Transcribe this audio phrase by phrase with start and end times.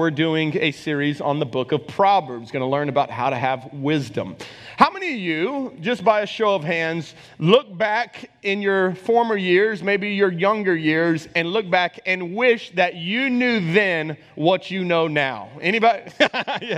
[0.00, 3.36] We're doing a series on the book of Proverbs, going to learn about how to
[3.36, 4.36] have wisdom.
[4.76, 9.36] How many of you, just by a show of hands, look back in your former
[9.36, 14.70] years, maybe your younger years, and look back and wish that you knew then what
[14.70, 15.48] you know now?
[15.60, 16.12] Anybody?
[16.20, 16.28] yeah,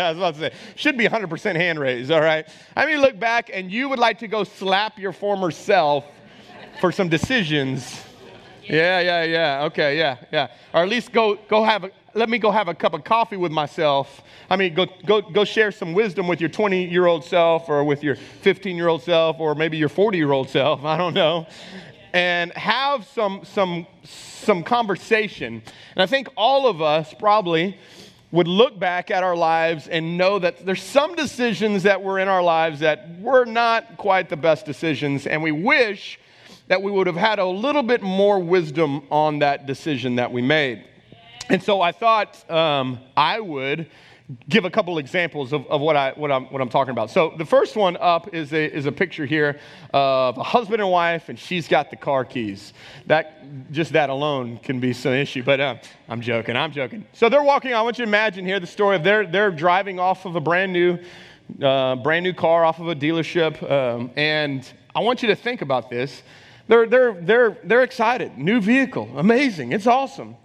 [0.07, 2.48] I was about to say, should be 100% hand raised, all right?
[2.75, 6.07] I mean, look back and you would like to go slap your former self
[6.80, 8.00] for some decisions.
[8.71, 9.64] Yeah, yeah, yeah.
[9.64, 10.48] Okay, yeah, yeah.
[10.73, 13.36] Or at least go, go have a, let me go have a cup of coffee
[13.36, 14.22] with myself.
[14.48, 17.84] I mean, go, go, go share some wisdom with your 20 year old self or
[17.84, 20.84] with your 15 year old self or maybe your 40 year old self.
[20.84, 21.46] I don't know.
[22.12, 25.62] And have some, some, some conversation.
[25.95, 27.78] And I think all of us probably
[28.32, 32.29] would look back at our lives and know that there's some decisions that were in
[32.29, 35.27] our lives that were not quite the best decisions.
[35.27, 36.18] And we wish
[36.68, 40.42] that we would have had a little bit more wisdom on that decision that we
[40.42, 40.84] made.
[41.50, 43.90] And so I thought um, I would
[44.48, 47.10] give a couple examples of, of what, I, what, I'm, what I'm talking about.
[47.10, 49.59] So the first one up is a, is a picture here
[49.92, 52.73] of a husband and wife, and she's got the car keys.
[53.07, 55.74] That, just that alone can be some issue, but uh,
[56.09, 57.04] I'm joking, I'm joking.
[57.12, 59.98] So they're walking, I want you to imagine here the story of they're, they're driving
[59.98, 61.01] off of a brand new,
[61.60, 65.62] uh, brand new car off of a dealership, um, and I want you to think
[65.62, 66.22] about this.
[66.69, 68.38] They're, they're, they're, they're excited.
[68.38, 70.37] New vehicle, amazing, it's awesome.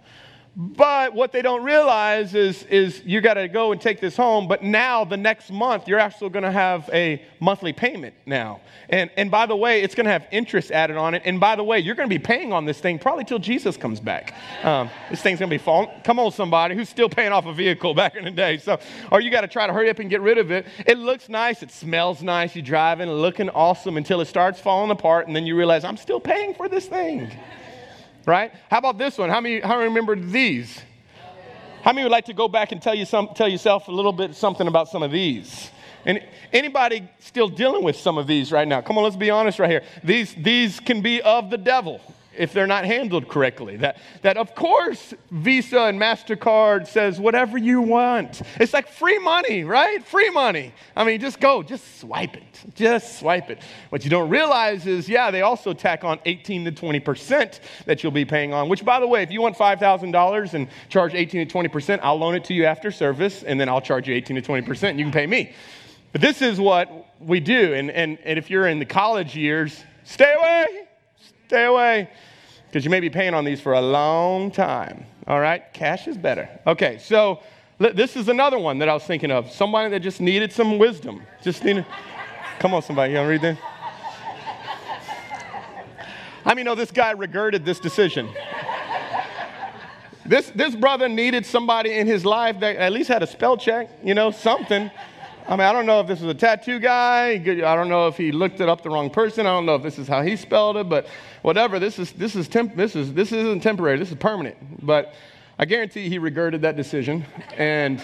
[0.58, 4.48] But what they don't realize is, is you got to go and take this home.
[4.48, 8.62] But now, the next month, you're actually going to have a monthly payment now.
[8.88, 11.20] And, and by the way, it's going to have interest added on it.
[11.26, 13.76] And by the way, you're going to be paying on this thing probably till Jesus
[13.76, 14.34] comes back.
[14.64, 15.90] Um, this thing's going to be falling.
[16.04, 18.56] Come on, somebody who's still paying off a vehicle back in the day.
[18.56, 18.80] So,
[19.12, 20.64] or you got to try to hurry up and get rid of it.
[20.86, 21.62] It looks nice.
[21.62, 22.56] It smells nice.
[22.56, 25.26] You're driving, looking awesome until it starts falling apart.
[25.26, 27.30] And then you realize, I'm still paying for this thing
[28.26, 28.52] right?
[28.68, 29.30] How about this one?
[29.30, 30.82] How many, how many remember these?
[31.82, 34.12] How many would like to go back and tell, you some, tell yourself a little
[34.12, 35.70] bit something about some of these?
[36.04, 36.20] And
[36.52, 38.80] anybody still dealing with some of these right now?
[38.80, 39.82] Come on, let's be honest right here.
[40.02, 42.00] These, these can be of the devil
[42.38, 43.76] if they're not handled correctly.
[43.76, 48.42] That, that of course, Visa and MasterCard says whatever you want.
[48.60, 50.04] It's like free money, right?
[50.04, 50.72] Free money.
[50.94, 52.64] I mean, just go, just swipe it.
[52.74, 53.62] Just swipe it.
[53.90, 58.12] What you don't realize is, yeah, they also tack on 18 to 20% that you'll
[58.12, 61.54] be paying on, which, by the way, if you want $5,000 and charge 18 to
[61.58, 64.42] 20%, I'll loan it to you after service, and then I'll charge you 18 to
[64.42, 65.52] 20%, and you can pay me.
[66.12, 67.74] But this is what we do.
[67.74, 70.85] And, and, and if you're in the college years, stay away
[71.46, 72.10] Stay away
[72.66, 75.06] because you may be paying on these for a long time.
[75.28, 75.62] All right?
[75.72, 76.48] Cash is better.
[76.66, 77.40] Okay, so
[77.78, 79.50] this is another one that I was thinking of.
[79.52, 81.22] Somebody that just needed some wisdom.
[81.42, 81.86] Just needed.
[82.58, 83.12] Come on, somebody.
[83.12, 83.58] You want to read this?
[86.44, 88.28] I mean, know this guy regretted this decision.
[90.24, 93.88] this, this brother needed somebody in his life that at least had a spell check,
[94.02, 94.90] you know, something.
[95.48, 97.34] I mean, I don't know if this is a tattoo guy.
[97.34, 99.46] I don't know if he looked it up the wrong person.
[99.46, 101.06] I don't know if this is how he spelled it, but
[101.42, 101.78] whatever.
[101.78, 103.96] This is this is temp, this is this isn't temporary.
[103.96, 104.84] This is permanent.
[104.84, 105.14] But
[105.56, 107.24] I guarantee he regretted that decision.
[107.56, 108.02] And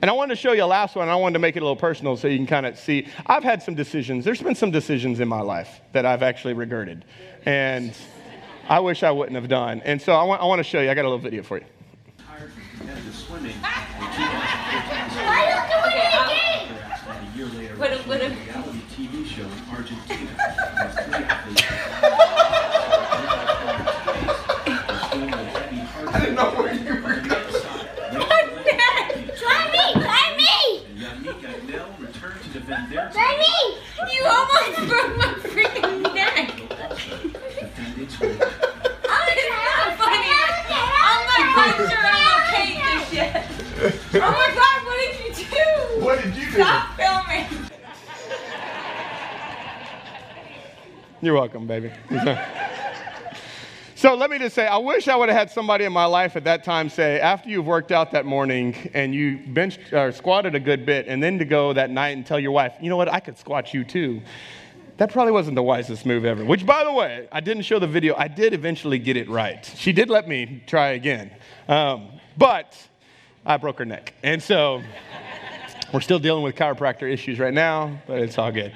[0.00, 1.08] and I wanted to show you a last one.
[1.10, 3.08] I wanted to make it a little personal so you can kind of see.
[3.26, 4.24] I've had some decisions.
[4.24, 7.04] There's been some decisions in my life that I've actually regretted,
[7.44, 7.94] and
[8.70, 9.82] I wish I wouldn't have done.
[9.84, 10.90] And so I want I want to show you.
[10.90, 11.64] I got a little video for you.
[17.84, 20.30] What a, what a reality TV show in Argentina.
[26.08, 27.28] I didn't know where you were going.
[29.36, 29.84] Try me!
[30.00, 30.80] Try me!
[33.12, 33.52] Try me!
[34.14, 36.48] You almost broke my freaking neck!
[36.56, 38.08] I'm
[39.98, 40.32] funny.
[41.04, 43.44] I'm not quite sure I'm okay this yet.
[44.14, 45.68] Oh my god, what did you do?
[46.02, 46.52] What did you do?
[46.52, 47.53] Stop filming.
[51.24, 51.90] You're welcome, baby.
[53.94, 56.36] so let me just say, I wish I would have had somebody in my life
[56.36, 60.54] at that time say, after you've worked out that morning and you benched or squatted
[60.54, 62.98] a good bit, and then to go that night and tell your wife, you know
[62.98, 64.20] what, I could squat you too.
[64.98, 66.44] That probably wasn't the wisest move ever.
[66.44, 68.14] Which, by the way, I didn't show the video.
[68.16, 69.64] I did eventually get it right.
[69.78, 71.30] She did let me try again.
[71.68, 72.76] Um, but
[73.46, 74.12] I broke her neck.
[74.22, 74.82] And so
[75.90, 78.74] we're still dealing with chiropractor issues right now, but it's all good.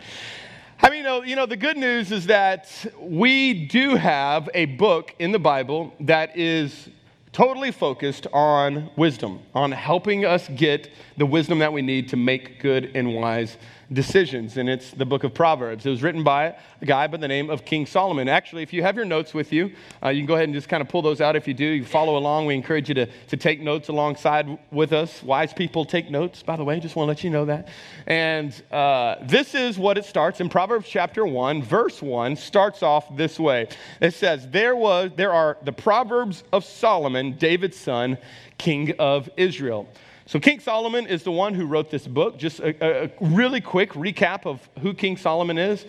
[0.80, 2.68] I mean, you know, you know, the good news is that
[3.00, 6.88] we do have a book in the Bible that is
[7.32, 12.60] totally focused on wisdom, on helping us get the wisdom that we need to make
[12.60, 13.56] good and wise
[13.92, 15.86] decisions, and it's the book of Proverbs.
[15.86, 18.28] It was written by a guy by the name of King Solomon.
[18.28, 20.68] Actually, if you have your notes with you, uh, you can go ahead and just
[20.68, 21.64] kind of pull those out if you do.
[21.64, 22.46] You follow along.
[22.46, 25.22] We encourage you to, to take notes alongside with us.
[25.22, 27.68] Wise people take notes, by the way, just want to let you know that.
[28.06, 33.16] And uh, this is what it starts in Proverbs chapter 1, verse 1, starts off
[33.16, 33.68] this way.
[34.00, 38.18] It says, There was there are the Proverbs of Solomon, David's son,
[38.58, 39.88] king of Israel.
[40.28, 42.36] So, King Solomon is the one who wrote this book.
[42.36, 45.86] Just a, a really quick recap of who King Solomon is.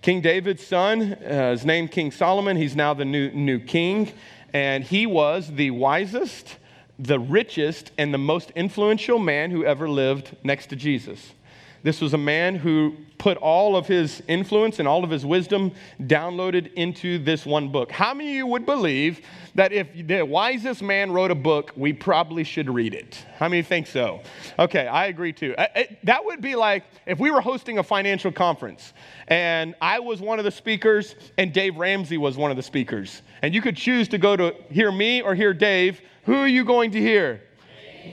[0.00, 2.56] King David's son uh, is named King Solomon.
[2.56, 4.10] He's now the new, new king,
[4.54, 6.56] and he was the wisest,
[6.98, 11.32] the richest, and the most influential man who ever lived next to Jesus.
[11.82, 15.72] This was a man who put all of his influence and all of his wisdom
[16.02, 17.90] downloaded into this one book.
[17.90, 19.20] How many of you would believe
[19.54, 23.24] that if the wisest man wrote a book, we probably should read it?
[23.36, 24.22] How many think so?
[24.58, 25.54] Okay, I agree too.
[25.56, 28.92] Uh, that would be like if we were hosting a financial conference
[29.28, 33.22] and I was one of the speakers and Dave Ramsey was one of the speakers,
[33.42, 36.00] and you could choose to go to hear me or hear Dave.
[36.24, 37.40] Who are you going to hear?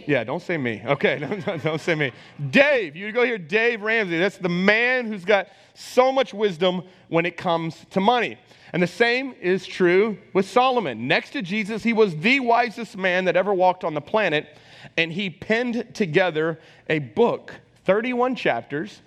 [0.07, 0.81] Yeah, don't say me.
[0.89, 2.11] Okay, don't, don't, say me.
[2.49, 4.17] Dave, you go hear Dave Ramsey.
[4.17, 8.37] That's the man who's got so much wisdom when it comes to money.
[8.73, 11.07] And the same is true with Solomon.
[11.07, 14.57] Next to Jesus, he was the wisest man that ever walked on the planet,
[14.97, 16.59] and he penned together
[16.89, 17.53] a book,
[17.85, 19.01] 31 chapters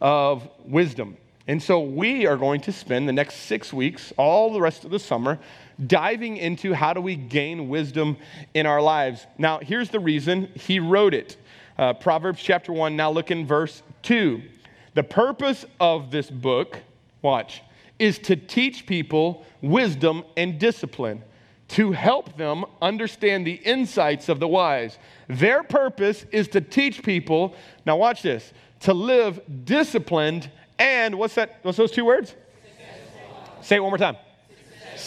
[0.00, 1.16] of wisdom.
[1.48, 4.90] And so we are going to spend the next six weeks, all the rest of
[4.90, 5.38] the summer,
[5.86, 8.16] diving into how do we gain wisdom
[8.54, 9.26] in our lives.
[9.36, 11.36] Now, here's the reason he wrote it
[11.78, 12.96] uh, Proverbs chapter 1.
[12.96, 14.42] Now, look in verse 2.
[14.94, 16.78] The purpose of this book,
[17.22, 17.62] watch,
[17.98, 21.22] is to teach people wisdom and discipline,
[21.68, 24.98] to help them understand the insights of the wise.
[25.28, 27.54] Their purpose is to teach people,
[27.86, 31.58] now watch this, to live disciplined and what's that?
[31.62, 32.34] What's those two words?
[33.60, 34.16] Say it one more time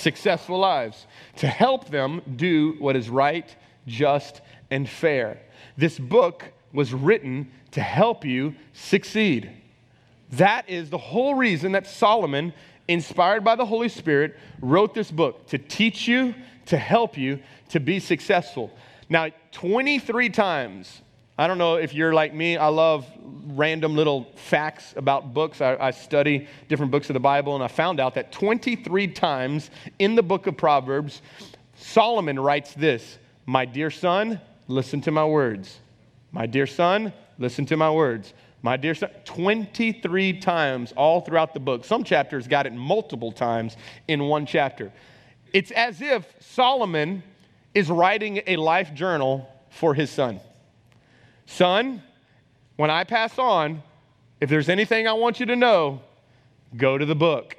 [0.01, 1.07] successful lives,
[1.38, 3.56] to help them do what is right,
[3.88, 5.39] just, and fair.
[5.77, 9.51] This book was written to help you succeed.
[10.31, 12.53] That is the whole reason that Solomon,
[12.88, 16.33] inspired by the Holy Spirit, wrote this book to teach you,
[16.68, 17.39] to help you
[17.69, 18.71] to be successful.
[19.09, 21.01] Now, 23 times
[21.42, 22.56] I don't know if you're like me.
[22.56, 23.04] I love
[23.48, 25.60] random little facts about books.
[25.60, 29.72] I, I, study different books of the Bible, and I found out that 23 times
[29.98, 31.24] in the book of Proverbs,
[31.74, 33.18] Solomon writes this
[33.48, 35.80] My dear son, listen to my words.
[36.32, 38.36] My dear son, listen to my words.
[38.62, 41.86] My dear son, 23 times all throughout the book.
[41.86, 43.78] Some chapters got it multiple times
[44.08, 44.92] in one chapter.
[45.54, 47.24] It's as if Solomon
[47.74, 50.40] is writing a life journal for his son.
[51.46, 52.02] Son,
[52.78, 53.84] when I pass on,
[54.40, 56.02] if there's anything I want you to know,
[56.76, 57.58] go to the book.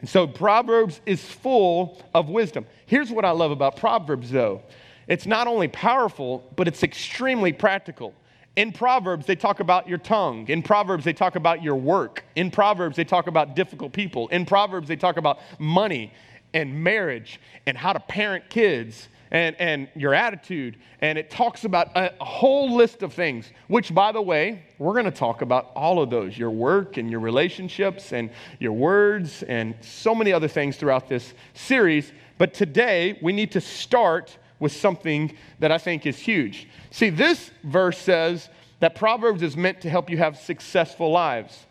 [0.00, 2.66] And so Proverbs is full of wisdom.
[2.86, 4.62] Here's what I love about Proverbs, though
[5.06, 8.14] it's not only powerful, but it's extremely practical.
[8.54, 10.46] In Proverbs, they talk about your tongue.
[10.48, 12.24] In Proverbs, they talk about your work.
[12.36, 14.28] In Proverbs, they talk about difficult people.
[14.28, 16.12] In Proverbs, they talk about money
[16.52, 20.76] and marriage and how to parent kids and, and your attitude.
[21.00, 25.04] And it talks about a, whole list of things, which, by the way, we're going
[25.04, 29.74] to talk about all of those your work and your relationships and your words and
[29.80, 32.12] so many other things throughout this series.
[32.38, 36.68] But today, we need to start with something that I think is huge.
[36.90, 38.48] See, this verse says
[38.80, 41.66] that Proverbs is meant to help you have successful lives.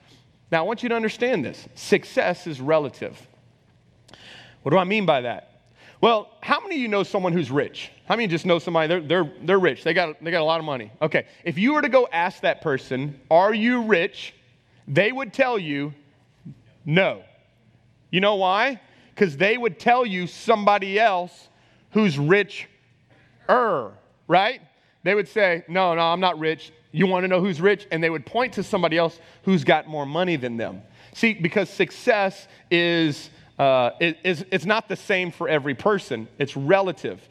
[0.52, 3.28] Now, I want you to understand this success is relative.
[4.64, 5.49] What do I mean by that?
[6.02, 7.92] Well, how many of you know someone who's rich?
[8.06, 10.60] How many just know somebody, they're, they're, they're rich, they got, they got a lot
[10.60, 10.92] of money?
[11.02, 14.34] Okay, if you were to go ask that person, Are you rich?
[14.88, 15.94] they would tell you,
[16.86, 17.24] No.
[18.12, 18.80] You know why?
[19.14, 21.50] Because they would tell you somebody else
[21.92, 22.68] who's rich
[23.50, 23.92] er,
[24.28, 24.62] right?
[25.04, 26.72] They would say, No, no, I'm not rich.
[26.92, 27.88] You want to know who's rich?
[27.92, 30.82] And they would point to somebody else who's got more money than them.
[31.14, 36.56] See, because success is uh, it, it's, it's not the same for every person, it's
[36.56, 37.22] relative.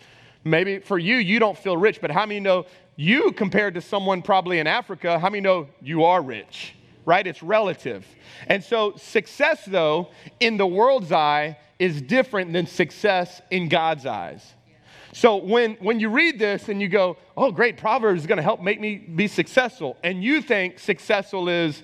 [0.45, 2.67] Maybe for you, you don't feel rich, but how many know
[2.97, 6.75] you compared to someone probably in Africa, how many know you are rich?
[7.05, 7.27] Right?
[7.27, 8.07] It's relative.
[8.47, 14.45] And so, success, though, in the world's eye, is different than success in God's eyes.
[15.13, 18.43] So when, when you read this and you go, oh, great, Proverbs is going to
[18.43, 21.83] help make me be successful, and you think successful is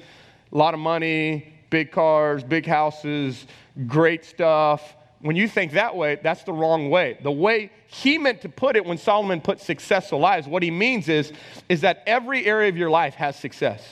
[0.52, 3.49] a lot of money, big cars, big houses,
[3.88, 4.95] great stuff.
[5.19, 7.19] When you think that way, that's the wrong way.
[7.21, 11.09] The way he meant to put it when Solomon put successful lives, what he means
[11.09, 11.33] is,
[11.69, 13.83] is that every area of your life has success.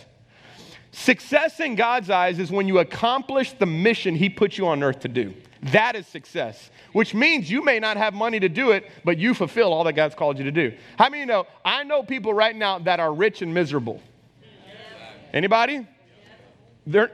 [0.93, 5.01] Success in God's eyes is when you accomplish the mission He put you on earth
[5.01, 5.35] to do.
[5.73, 9.35] That is success, which means you may not have money to do it, but you
[9.35, 10.73] fulfill all that God's called you to do.
[10.99, 11.47] How many know?
[11.65, 14.01] I know people right now that are rich and miserable.
[15.33, 15.89] Anybody?
[16.87, 17.11] They're,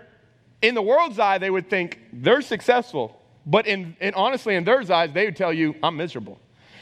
[0.63, 4.81] in the world's eye, they would think they're successful, but in, in honestly, in their
[4.93, 6.39] eyes, they would tell you, I'm miserable.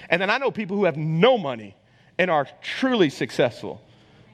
[0.08, 1.76] And then I know people who have no money
[2.18, 3.82] and are truly successful.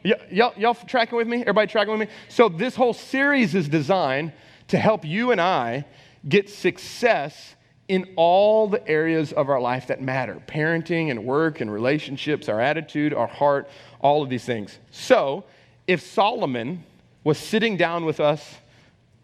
[0.04, 1.40] Y- y'all, y'all tracking with me?
[1.40, 2.14] Everybody tracking with me?
[2.28, 4.32] So, this whole series is designed
[4.68, 5.84] to help you and I
[6.28, 7.54] get success
[7.88, 12.60] in all the areas of our life that matter parenting and work and relationships, our
[12.60, 13.68] attitude, our heart,
[14.00, 14.78] all of these things.
[14.90, 15.44] So,
[15.86, 16.84] if Solomon
[17.24, 18.56] was sitting down with us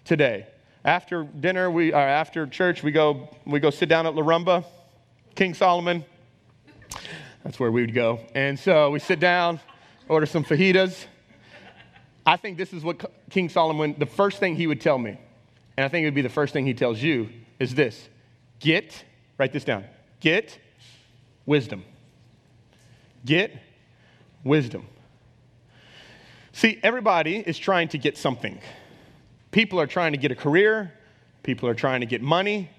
[0.08, 0.46] today,
[0.84, 4.64] after dinner, we, or after church, we go, we go sit down at La Rumba,
[5.36, 6.04] King Solomon.
[7.44, 8.20] That's where we would go.
[8.34, 9.60] And so we sit down,
[10.08, 11.06] order some fajitas.
[12.26, 15.18] I think this is what King Solomon, the first thing he would tell me
[15.78, 17.28] and I think it would be the first thing he tells you
[17.60, 18.08] is this
[18.58, 19.04] get,
[19.38, 19.84] write this down,
[20.18, 20.58] get
[21.46, 21.84] wisdom.
[23.24, 23.52] Get
[24.42, 24.88] wisdom.
[26.50, 28.58] See, everybody is trying to get something.
[29.50, 30.92] People are trying to get a career,
[31.42, 32.70] people are trying to get money.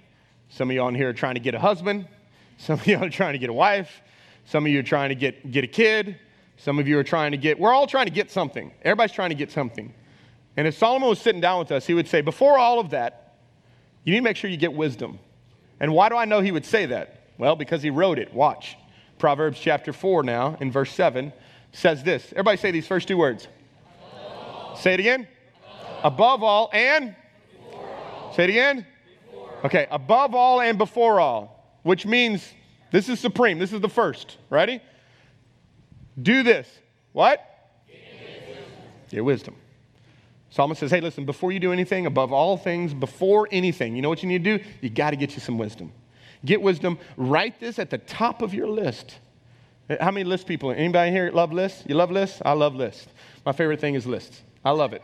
[0.49, 2.07] Some of y'all in here are trying to get a husband,
[2.57, 4.01] some of y'all are trying to get a wife,
[4.45, 6.17] some of you are trying to get, get a kid,
[6.57, 8.71] some of you are trying to get, we're all trying to get something.
[8.83, 9.93] Everybody's trying to get something.
[10.57, 13.37] And if Solomon was sitting down with us, he would say, Before all of that,
[14.03, 15.19] you need to make sure you get wisdom.
[15.79, 17.21] And why do I know he would say that?
[17.37, 18.33] Well, because he wrote it.
[18.33, 18.75] Watch.
[19.17, 21.31] Proverbs chapter 4 now, in verse 7,
[21.71, 22.31] says this.
[22.31, 23.47] Everybody say these first two words.
[24.75, 25.27] Say it again.
[26.03, 27.15] Above, all and?
[27.73, 28.33] All.
[28.35, 28.85] Say it again.
[29.63, 32.53] Okay, above all and before all, which means
[32.91, 33.59] this is supreme.
[33.59, 34.37] This is the first.
[34.49, 34.81] Ready?
[36.21, 36.67] Do this.
[37.11, 37.45] What?
[39.09, 39.55] Get wisdom.
[40.51, 44.09] Solomon says, hey, listen, before you do anything, above all things, before anything, you know
[44.09, 44.63] what you need to do?
[44.81, 45.91] You got to get you some wisdom.
[46.45, 46.97] Get wisdom.
[47.17, 49.19] Write this at the top of your list.
[49.99, 50.71] How many list people?
[50.71, 51.83] Anybody here love lists?
[51.87, 52.41] You love lists?
[52.45, 53.07] I love lists.
[53.45, 54.41] My favorite thing is lists.
[54.63, 55.03] I love it.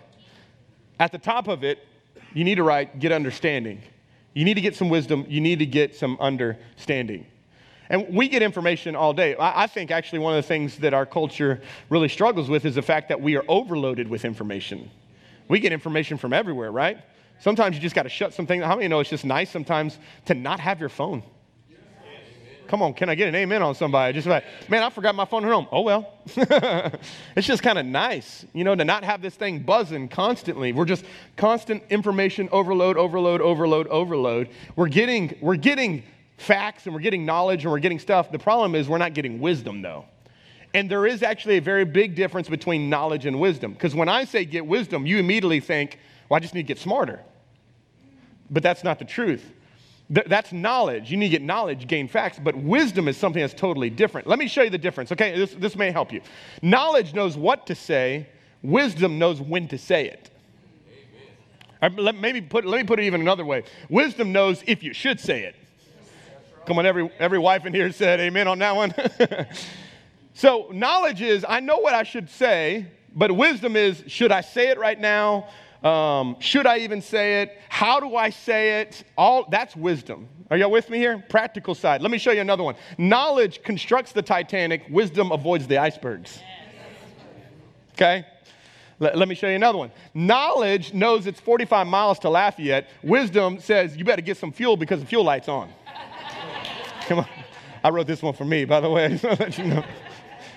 [1.00, 1.80] At the top of it,
[2.34, 3.82] you need to write, get understanding.
[4.34, 5.26] You need to get some wisdom.
[5.28, 7.26] You need to get some understanding.
[7.90, 9.36] And we get information all day.
[9.40, 12.82] I think actually one of the things that our culture really struggles with is the
[12.82, 14.90] fact that we are overloaded with information.
[15.48, 16.98] We get information from everywhere, right?
[17.40, 18.62] Sometimes you just got to shut something.
[18.62, 21.22] How many know it's just nice sometimes to not have your phone?
[22.68, 24.14] Come on, can I get an amen on somebody?
[24.14, 25.68] Just like, man, I forgot my phone at home.
[25.72, 26.14] Oh, well.
[26.26, 30.74] it's just kind of nice, you know, to not have this thing buzzing constantly.
[30.74, 31.06] We're just
[31.38, 34.50] constant information overload, overload, overload, overload.
[34.76, 36.04] We're getting, we're getting
[36.38, 38.32] facts and we're getting knowledge and we're getting stuff.
[38.32, 40.06] The problem is we're not getting wisdom, though.
[40.74, 43.74] And there is actually a very big difference between knowledge and wisdom.
[43.74, 46.80] Because when I say get wisdom, you immediately think, well, I just need to get
[46.80, 47.22] smarter.
[48.50, 49.52] But that's not the truth.
[50.14, 51.12] Th- that's knowledge.
[51.12, 54.28] You need to get knowledge, gain facts, but wisdom is something that's totally different.
[54.28, 55.38] Let me show you the difference, okay?
[55.38, 56.22] This, this may help you.
[56.62, 58.28] Knowledge knows what to say,
[58.62, 60.30] wisdom knows when to say it.
[61.82, 63.64] Uh, let, maybe put, let me put it even another way.
[63.90, 65.56] Wisdom knows if you should say it.
[66.66, 68.94] Come on, every, every wife in here said amen on that one.
[70.38, 74.68] So, knowledge is, I know what I should say, but wisdom is, should I say
[74.68, 75.48] it right now?
[75.86, 77.60] Um, should I even say it?
[77.70, 79.04] How do I say it?
[79.16, 80.28] All that's wisdom.
[80.50, 81.24] Are y'all with me here?
[81.30, 82.02] Practical side.
[82.02, 82.76] Let me show you another one.
[82.98, 86.40] Knowledge constructs the Titanic, wisdom avoids the icebergs.
[87.94, 88.26] Okay?
[89.00, 89.92] Let, let, me show you another one.
[90.16, 92.90] Knowledge knows it's 45 miles to Lafayette.
[93.04, 95.70] Wisdom says you better get some fuel because the fuel light's on.
[97.02, 97.28] Come on.
[97.84, 99.20] I wrote this one for me, by the way.
[99.24, 99.86] let you know.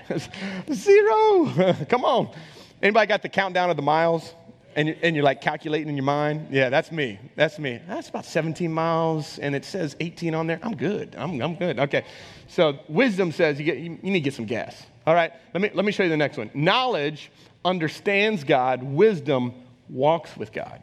[0.73, 1.75] Zero.
[1.88, 2.35] Come on.
[2.82, 4.32] Anybody got the countdown of the miles?
[4.78, 6.47] And you're, and you're like calculating in your mind?
[6.52, 7.18] Yeah, that's me.
[7.35, 7.80] That's me.
[7.88, 10.61] That's about 17 miles, and it says 18 on there.
[10.62, 11.16] I'm good.
[11.18, 11.80] I'm, I'm good.
[11.80, 12.04] Okay.
[12.47, 14.80] So wisdom says you, get, you, you need to get some gas.
[15.04, 15.32] All right.
[15.52, 16.49] Let me, let me show you the next one.
[16.54, 17.32] Knowledge
[17.64, 19.52] understands God, wisdom
[19.88, 20.80] walks with God.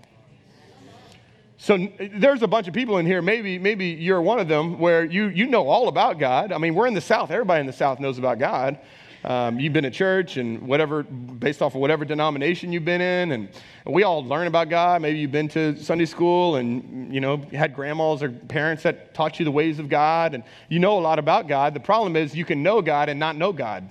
[1.58, 3.22] So there's a bunch of people in here.
[3.22, 6.52] Maybe, maybe you're one of them where you, you know all about God.
[6.52, 7.32] I mean, we're in the South.
[7.32, 8.78] Everybody in the South knows about God.
[9.25, 13.32] Um, you've been at church and whatever, based off of whatever denomination you've been in,
[13.32, 13.50] and
[13.84, 15.01] we all learn about God.
[15.01, 19.39] Maybe you've been to Sunday school and you know had grandmas or parents that taught
[19.39, 21.74] you the ways of God, and you know a lot about God.
[21.74, 23.89] The problem is you can know God and not know God.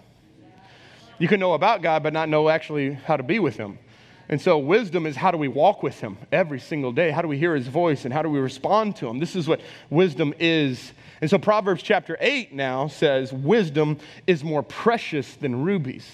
[1.19, 3.81] You can know about God but not know actually how to be with Him.
[4.29, 7.11] And so, wisdom is how do we walk with Him every single day?
[7.11, 9.19] How do we hear His voice and how do we respond to Him?
[9.19, 9.61] This is what
[9.91, 10.93] wisdom is
[11.25, 16.07] and so Proverbs chapter 8 now says, Wisdom is more precious than rubies.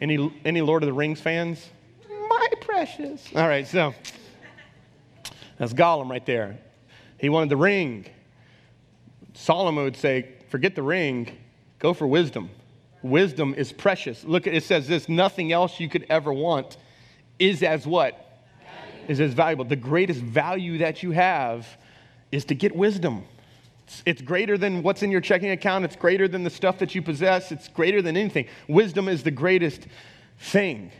[0.00, 1.68] Any, any Lord of the Rings fans?
[2.08, 3.26] My precious precious.
[3.34, 3.92] All right, so
[5.58, 6.58] that's Gollum right there.
[7.18, 8.06] He wanted the ring.
[9.34, 11.36] Solomon would say, forget the ring,
[11.80, 12.50] go for wisdom.
[13.02, 14.22] Wisdom is precious.
[14.22, 16.76] Look, it says this nothing else you could ever want
[17.40, 18.44] is as what?
[19.08, 19.64] Is as valuable.
[19.64, 21.66] The greatest value that you have
[22.30, 23.24] is to get wisdom.
[23.88, 26.94] It's, it's greater than what's in your checking account, it's greater than the stuff that
[26.94, 28.46] you possess, it's greater than anything.
[28.68, 29.86] Wisdom is the greatest
[30.38, 30.92] thing.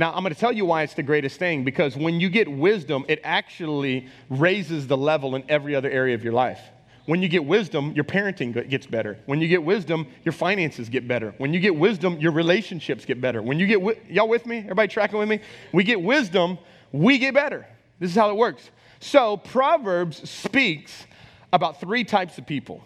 [0.00, 2.50] Now, I'm going to tell you why it's the greatest thing because when you get
[2.50, 6.60] wisdom, it actually raises the level in every other area of your life.
[7.06, 9.18] When you get wisdom, your parenting gets better.
[9.26, 11.34] When you get wisdom, your finances get better.
[11.38, 13.42] When you get wisdom, your relationships get better.
[13.42, 14.58] When you get, wi- y'all with me?
[14.58, 15.40] Everybody tracking with me?
[15.72, 16.58] We get wisdom,
[16.90, 17.66] we get better.
[18.00, 18.70] This is how it works.
[19.00, 21.06] So, Proverbs speaks
[21.52, 22.82] about three types of people.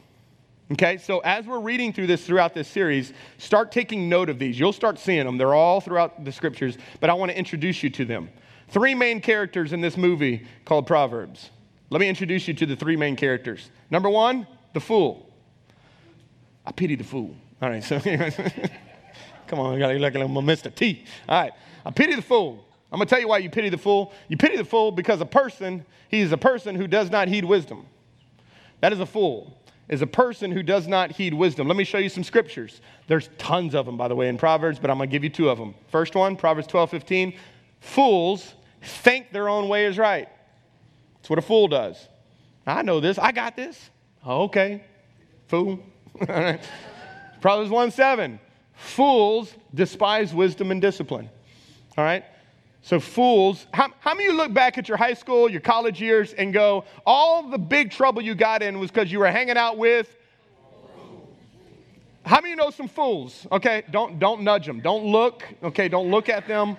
[0.72, 4.58] Okay, so as we're reading through this throughout this series, start taking note of these.
[4.58, 5.36] You'll start seeing them.
[5.36, 8.30] They're all throughout the scriptures, but I want to introduce you to them.
[8.68, 11.50] Three main characters in this movie called Proverbs.
[11.90, 13.70] Let me introduce you to the three main characters.
[13.90, 15.28] Number one, the fool.
[16.64, 17.36] I pity the fool.
[17.60, 18.00] All right, so
[19.46, 20.74] come on, got to look like Mr.
[20.74, 21.04] T.
[21.28, 21.52] All right,
[21.84, 22.64] I pity the fool.
[22.90, 24.12] I'm going to tell you why you pity the fool.
[24.28, 27.44] You pity the fool because a person, he is a person who does not heed
[27.44, 27.86] wisdom.
[28.82, 29.56] That is a fool
[29.88, 31.68] is a person who does not heed wisdom.
[31.68, 32.80] Let me show you some scriptures.
[33.08, 35.28] There's tons of them, by the way, in Proverbs, but I'm going to give you
[35.28, 35.74] two of them.
[35.88, 37.34] First one, Proverbs 12, 15.
[37.80, 40.28] Fools think their own way is right.
[41.16, 42.08] That's what a fool does.
[42.66, 43.18] I know this.
[43.18, 43.90] I got this.
[44.24, 44.84] Oh, okay.
[45.48, 45.80] Fool.
[47.40, 48.40] Proverbs 1, 7.
[48.74, 51.28] Fools despise wisdom and discipline.
[51.98, 52.24] All right?
[52.84, 56.32] So, fools, how, how many you look back at your high school, your college years,
[56.32, 59.78] and go, all the big trouble you got in was because you were hanging out
[59.78, 60.16] with?
[62.24, 63.46] How many you know some fools?
[63.52, 64.80] Okay, don't, don't nudge them.
[64.80, 65.44] Don't look.
[65.62, 66.76] Okay, don't look at them.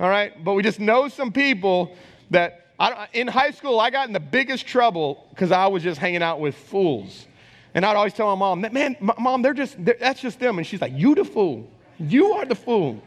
[0.00, 1.94] All right, but we just know some people
[2.30, 5.98] that I, in high school, I got in the biggest trouble because I was just
[5.98, 7.26] hanging out with fools.
[7.74, 10.56] And I'd always tell my mom, man, mom, they're just, they're, that's just them.
[10.58, 11.68] And she's like, you the fool.
[11.98, 13.02] You are the fool.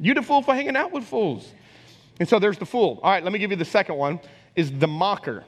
[0.00, 1.52] You the fool for hanging out with fools.
[2.20, 3.00] And so there's the fool.
[3.02, 4.20] All right, let me give you the second one
[4.56, 5.44] is the mocker.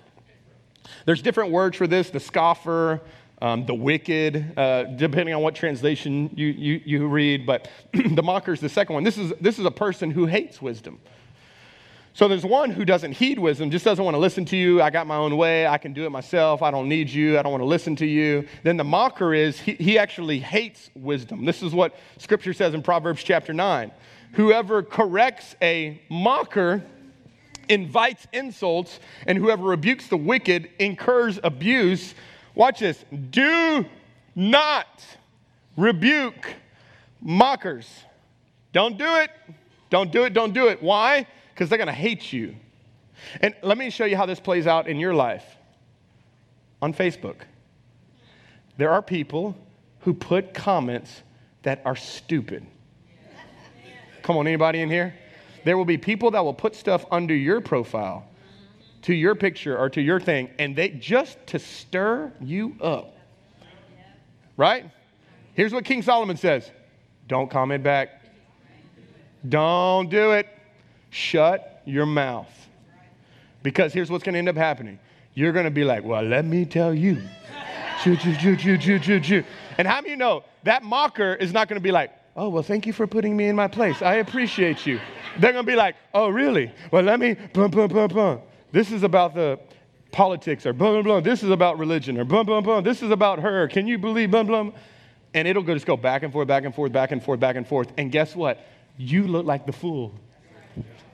[1.04, 3.00] There's different words for this, the scoffer,
[3.42, 8.52] um, the wicked, uh, depending on what translation you, you, you read, but the mocker
[8.52, 9.04] is the second one.
[9.04, 11.00] This is, this is a person who hates wisdom.
[12.12, 14.82] So there's one who doesn't heed wisdom, just doesn't want to listen to you.
[14.82, 15.66] I got my own way.
[15.66, 16.60] I can do it myself.
[16.60, 17.38] I don't need you.
[17.38, 18.46] I don't want to listen to you.
[18.64, 21.44] Then the mocker is he, he actually hates wisdom.
[21.44, 23.92] This is what scripture says in Proverbs chapter 9.
[24.32, 26.82] Whoever corrects a mocker
[27.68, 32.14] invites insults, and whoever rebukes the wicked incurs abuse.
[32.54, 33.04] Watch this.
[33.30, 33.86] Do
[34.34, 35.04] not
[35.76, 36.54] rebuke
[37.20, 37.88] mockers.
[38.72, 39.30] Don't do it.
[39.88, 40.32] Don't do it.
[40.32, 40.82] Don't do it.
[40.82, 41.26] Why?
[41.52, 42.56] Because they're going to hate you.
[43.40, 45.44] And let me show you how this plays out in your life
[46.80, 47.36] on Facebook.
[48.78, 49.56] There are people
[50.00, 51.22] who put comments
[51.62, 52.66] that are stupid.
[54.30, 55.12] Come on, anybody in here?
[55.64, 58.28] There will be people that will put stuff under your profile,
[59.02, 63.16] to your picture or to your thing, and they just to stir you up.
[64.56, 64.88] Right?
[65.54, 66.70] Here's what King Solomon says
[67.26, 68.22] don't comment back.
[69.48, 70.46] Don't do it.
[71.10, 72.68] Shut your mouth.
[73.64, 75.00] Because here's what's going to end up happening.
[75.34, 77.20] You're going to be like, well, let me tell you.
[78.04, 82.62] And how many you know that mocker is not going to be like, Oh, well,
[82.62, 84.00] thank you for putting me in my place.
[84.00, 84.98] I appreciate you.
[85.38, 86.72] They're going to be like, Oh, really?
[86.90, 88.40] Well, let me, boom, boom, boom, boom.
[88.72, 89.60] This is about the
[90.10, 91.22] politics, or boom, boom, boom.
[91.22, 92.82] This is about religion, or boom, boom, boom.
[92.82, 93.68] This is about her.
[93.68, 94.72] Can you believe, boom, boom?
[95.34, 97.56] And it'll go, just go back and forth, back and forth, back and forth, back
[97.56, 97.92] and forth.
[97.98, 98.64] And guess what?
[98.96, 100.14] You look like the fool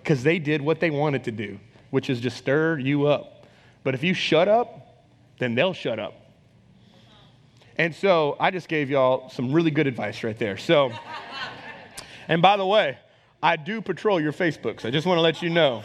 [0.04, 1.58] because they did what they wanted to do,
[1.90, 3.48] which is just stir you up.
[3.82, 5.02] But if you shut up,
[5.40, 6.25] then they'll shut up.
[7.78, 10.56] And so I just gave y'all some really good advice right there.
[10.56, 10.92] So,
[12.28, 12.98] and by the way,
[13.42, 14.84] I do patrol your Facebooks.
[14.84, 15.84] I just want to let you know.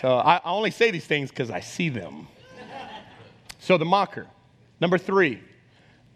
[0.00, 2.28] So I, only say these things because I see them.
[3.58, 4.26] So the mocker.
[4.80, 5.42] Number three,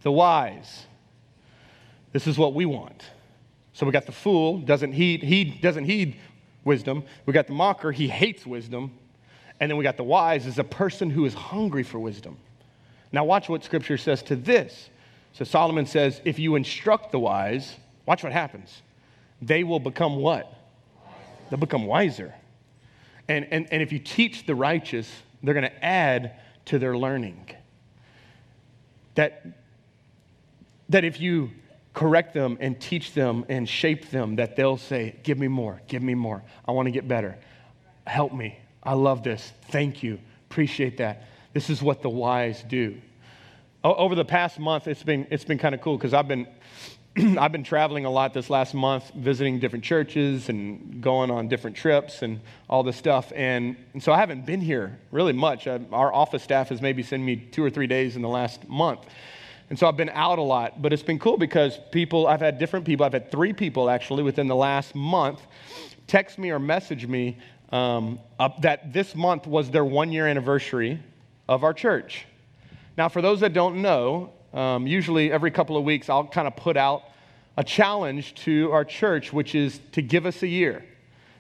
[0.03, 0.87] the wise.
[2.13, 3.03] This is what we want.
[3.73, 6.17] So we got the fool, doesn't heed, he doesn't heed
[6.65, 7.05] wisdom.
[7.27, 8.93] We got the mocker, he hates wisdom.
[9.61, 12.37] And then we got the wise, is a person who is hungry for wisdom.
[13.15, 14.91] Now, watch what scripture says to this.
[15.35, 18.83] So, Solomon says, if you instruct the wise, watch what happens.
[19.41, 20.53] They will become what?
[21.49, 22.35] They'll become wiser.
[23.29, 25.09] And, and, and if you teach the righteous,
[25.45, 26.33] they're going to add
[26.67, 27.51] to their learning.
[29.15, 29.47] That,
[30.89, 31.53] that if you
[31.93, 36.03] correct them and teach them and shape them that they'll say, Give me more, give
[36.03, 36.43] me more.
[36.67, 37.39] I want to get better.
[38.09, 38.59] Help me.
[38.83, 39.53] I love this.
[39.69, 40.19] Thank you.
[40.51, 41.29] Appreciate that.
[41.55, 43.01] This is what the wise do.
[43.85, 46.49] Over the past month, it's been, it's been kind of cool because I've been,
[47.39, 51.77] I've been traveling a lot this last month, visiting different churches and going on different
[51.77, 53.33] trips and all this stuff.
[53.37, 55.69] And, and so I haven't been here really much.
[55.69, 58.69] I, our office staff has maybe sent me two or three days in the last
[58.69, 59.07] month.
[59.71, 62.59] And so I've been out a lot, but it's been cool because people, I've had
[62.59, 65.41] different people, I've had three people actually within the last month
[66.09, 67.39] text me or message me
[67.71, 68.19] um,
[68.61, 71.01] that this month was their one year anniversary
[71.49, 72.27] of our church.
[72.97, 76.57] Now, for those that don't know, um, usually every couple of weeks I'll kind of
[76.57, 77.03] put out
[77.57, 80.85] a challenge to our church, which is to give us a year.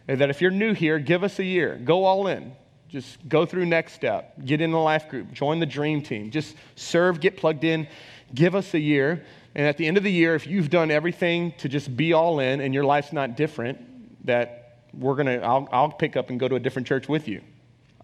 [0.06, 1.80] And that if you're new here, give us a year.
[1.82, 2.52] Go all in.
[2.88, 4.34] Just go through next step.
[4.44, 5.32] Get in the life group.
[5.32, 6.30] Join the dream team.
[6.30, 7.88] Just serve, get plugged in.
[8.34, 9.24] Give us a year.
[9.54, 12.40] And at the end of the year, if you've done everything to just be all
[12.40, 16.38] in and your life's not different, that we're going to, I'll, I'll pick up and
[16.38, 17.40] go to a different church with you.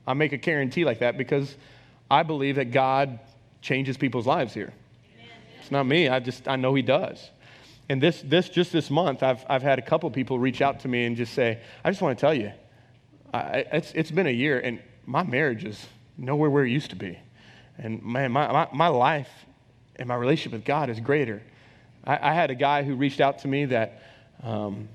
[0.06, 1.54] I make a guarantee like that because
[2.10, 3.20] I believe that God
[3.62, 4.72] changes people's lives here.
[5.60, 6.08] It's not me.
[6.08, 7.30] I just, I know He does.
[7.88, 10.88] And this, this just this month, I've, I've had a couple people reach out to
[10.88, 12.52] me and just say, I just want to tell you,
[13.34, 16.96] I, it's, it's been a year and my marriage is nowhere where it used to
[16.96, 17.18] be.
[17.78, 19.30] And man, my, my, my life
[19.96, 21.42] and my relationship with God is greater.
[22.04, 24.02] I, I had a guy who reached out to me that
[24.42, 24.88] um,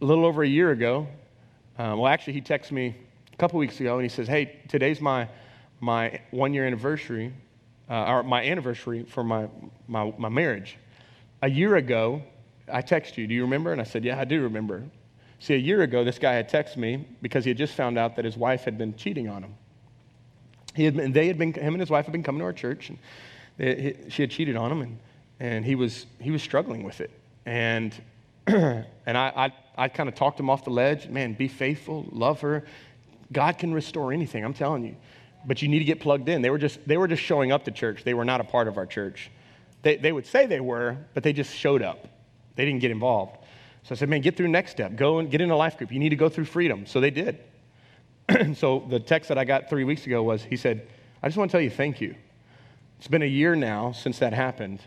[0.00, 1.06] a little over a year ago,
[1.78, 2.96] uh, well, actually, he texted me
[3.32, 5.28] a couple weeks ago and he says, Hey, today's my,
[5.82, 7.34] my one year anniversary,
[7.90, 9.48] uh, or my anniversary for my,
[9.88, 10.78] my, my marriage.
[11.42, 12.22] A year ago,
[12.72, 13.72] I texted you, Do you remember?
[13.72, 14.84] And I said, Yeah, I do remember.
[15.40, 18.14] See, a year ago, this guy had texted me because he had just found out
[18.14, 19.54] that his wife had been cheating on him.
[20.74, 22.52] He had been, they had been, him and his wife had been coming to our
[22.52, 22.98] church, and
[23.56, 24.98] they, he, she had cheated on him, and,
[25.40, 27.10] and he, was, he was struggling with it.
[27.44, 27.92] And,
[28.46, 29.32] and I,
[29.76, 31.08] I, I kind of talked him off the ledge.
[31.08, 32.64] Man, be faithful, love her.
[33.32, 34.94] God can restore anything, I'm telling you.
[35.44, 36.42] But you need to get plugged in.
[36.42, 38.04] They were just, they were just showing up to church.
[38.04, 39.30] They were not a part of our church.
[39.82, 42.06] They, they would say they were, but they just showed up.
[42.54, 43.38] They didn't get involved.
[43.82, 44.94] So I said, man, get through next step.
[44.94, 45.90] Go and get in a life group.
[45.90, 46.86] You need to go through freedom.
[46.86, 47.38] So they did.
[48.54, 50.86] so the text that I got three weeks ago was he said,
[51.22, 52.14] I just want to tell you thank you.
[52.98, 54.80] It's been a year now since that happened,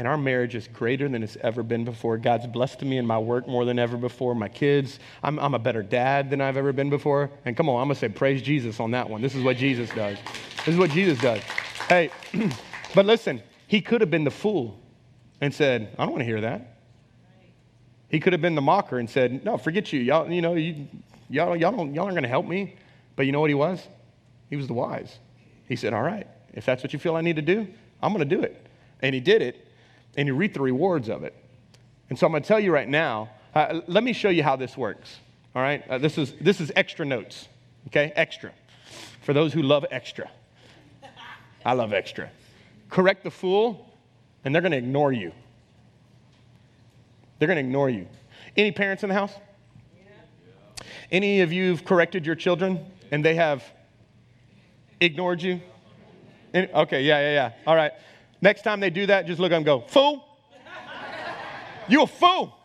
[0.00, 2.16] and our marriage is greater than it's ever been before.
[2.16, 4.34] God's blessed me in my work more than ever before.
[4.34, 7.30] My kids, I'm, I'm a better dad than I've ever been before.
[7.44, 9.20] And come on, I'm going to say praise Jesus on that one.
[9.20, 10.16] This is what Jesus does.
[10.64, 11.42] This is what Jesus does.
[11.86, 12.08] Hey,
[12.94, 14.80] but listen, he could have been the fool
[15.42, 16.78] and said, I don't want to hear that.
[18.08, 20.00] He could have been the mocker and said, No, forget you.
[20.00, 20.88] Y'all, you know, you,
[21.28, 22.76] y'all, y'all, don't, y'all aren't going to help me.
[23.16, 23.86] But you know what he was?
[24.48, 25.18] He was the wise.
[25.68, 27.68] He said, All right, if that's what you feel I need to do,
[28.02, 28.66] I'm going to do it.
[29.02, 29.66] And he did it,
[30.16, 31.34] and you reaped the rewards of it.
[32.08, 34.56] And so I'm going to tell you right now, uh, let me show you how
[34.56, 35.18] this works.
[35.54, 35.86] All right?
[35.88, 37.48] Uh, this, is, this is extra notes,
[37.88, 38.12] okay?
[38.16, 38.52] Extra.
[39.22, 40.30] For those who love extra.
[41.64, 42.30] I love extra.
[42.88, 43.86] Correct the fool,
[44.44, 45.32] and they're going to ignore you.
[47.38, 48.06] They're going to ignore you.
[48.56, 49.32] Any parents in the house?
[51.10, 53.64] Any of you have corrected your children and they have
[55.00, 55.60] ignored you?
[56.54, 57.52] Any, okay, yeah, yeah, yeah.
[57.66, 57.92] All right.
[58.42, 60.24] Next time they do that, just look at them go, fool.
[61.88, 62.56] You a fool.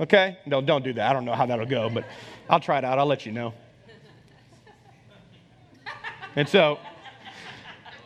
[0.00, 0.38] Okay?
[0.46, 1.10] No, don't do that.
[1.10, 2.04] I don't know how that'll go, but
[2.48, 2.98] I'll try it out.
[2.98, 3.52] I'll let you know.
[6.36, 6.78] And so,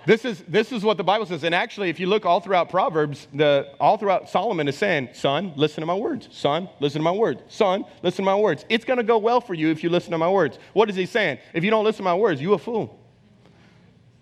[0.07, 1.45] this is, this is what the Bible says.
[1.45, 5.53] And actually, if you look all throughout Proverbs, the, all throughout Solomon is saying, Son,
[5.55, 6.29] listen to my words.
[6.33, 7.42] Son, listen to my words.
[7.49, 8.64] Son, listen to my words.
[8.68, 10.59] It's to go well for you if you listen to my words.
[10.73, 11.38] What is he saying?
[11.53, 13.02] If you don't listen to my words, you a fool.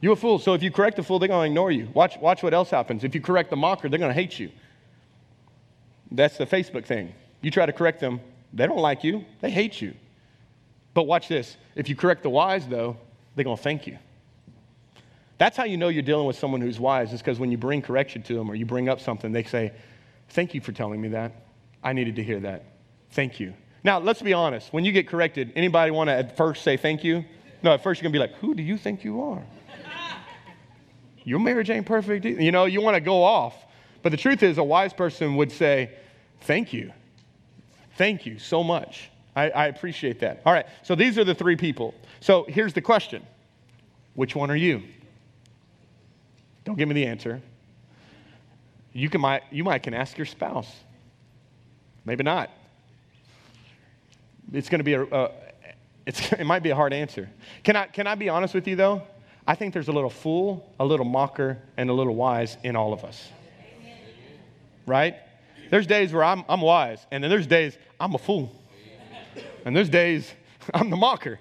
[0.00, 0.38] You a fool.
[0.38, 1.88] So if you correct the fool, they're going to ignore you.
[1.92, 3.04] Watch, watch what else happens.
[3.04, 4.50] If you correct the mocker, they're going to hate you.
[6.10, 7.12] That's the Facebook thing.
[7.42, 8.20] You try to correct them,
[8.52, 9.94] they don't like you, they hate you.
[10.92, 11.56] But watch this.
[11.76, 12.96] If you correct the wise, though,
[13.34, 13.98] they're going to thank you.
[15.38, 17.80] That's how you know you're dealing with someone who's wise, is because when you bring
[17.80, 19.72] correction to them or you bring up something, they say,
[20.30, 21.32] Thank you for telling me that.
[21.82, 22.64] I needed to hear that.
[23.10, 23.54] Thank you.
[23.82, 24.72] Now, let's be honest.
[24.72, 27.24] When you get corrected, anybody want to at first say thank you?
[27.62, 29.42] No, at first you're going to be like, Who do you think you are?
[31.24, 32.24] Your marriage ain't perfect.
[32.24, 33.54] You know, you want to go off.
[34.02, 35.90] But the truth is, a wise person would say,
[36.42, 36.92] Thank you.
[37.96, 39.10] Thank you so much.
[39.36, 40.42] I, I appreciate that.
[40.46, 41.94] All right, so these are the three people.
[42.20, 43.22] So here's the question
[44.14, 44.82] Which one are you?
[46.64, 47.40] Don't give me the answer.
[48.92, 50.70] You, can, might, you might can ask your spouse.
[52.04, 52.50] Maybe not.
[54.52, 55.30] It's going to be a, a
[56.06, 57.28] it's, it might be a hard answer.
[57.62, 59.02] Can I, can I be honest with you, though?
[59.50, 62.92] I think there's a little fool, a little mocker, and a little wise in all
[62.92, 63.28] of us.
[64.86, 65.16] Right?
[65.70, 68.54] There's days where I'm, I'm wise, and then there's days I'm a fool.
[69.64, 70.32] And there's days
[70.74, 71.40] I'm the mocker.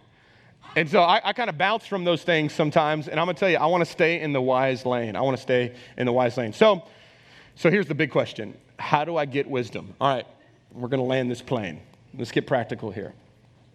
[0.75, 3.07] And so I, I kind of bounce from those things sometimes.
[3.09, 5.15] And I'm to tell you, I want to stay in the wise lane.
[5.15, 6.51] I want to stay in the wise lane.
[6.51, 6.87] So,
[7.53, 9.93] so here's the big question How do I get wisdom?
[10.01, 10.25] All right,
[10.71, 11.79] we're to land this plane.
[12.17, 13.13] Let's get practical here.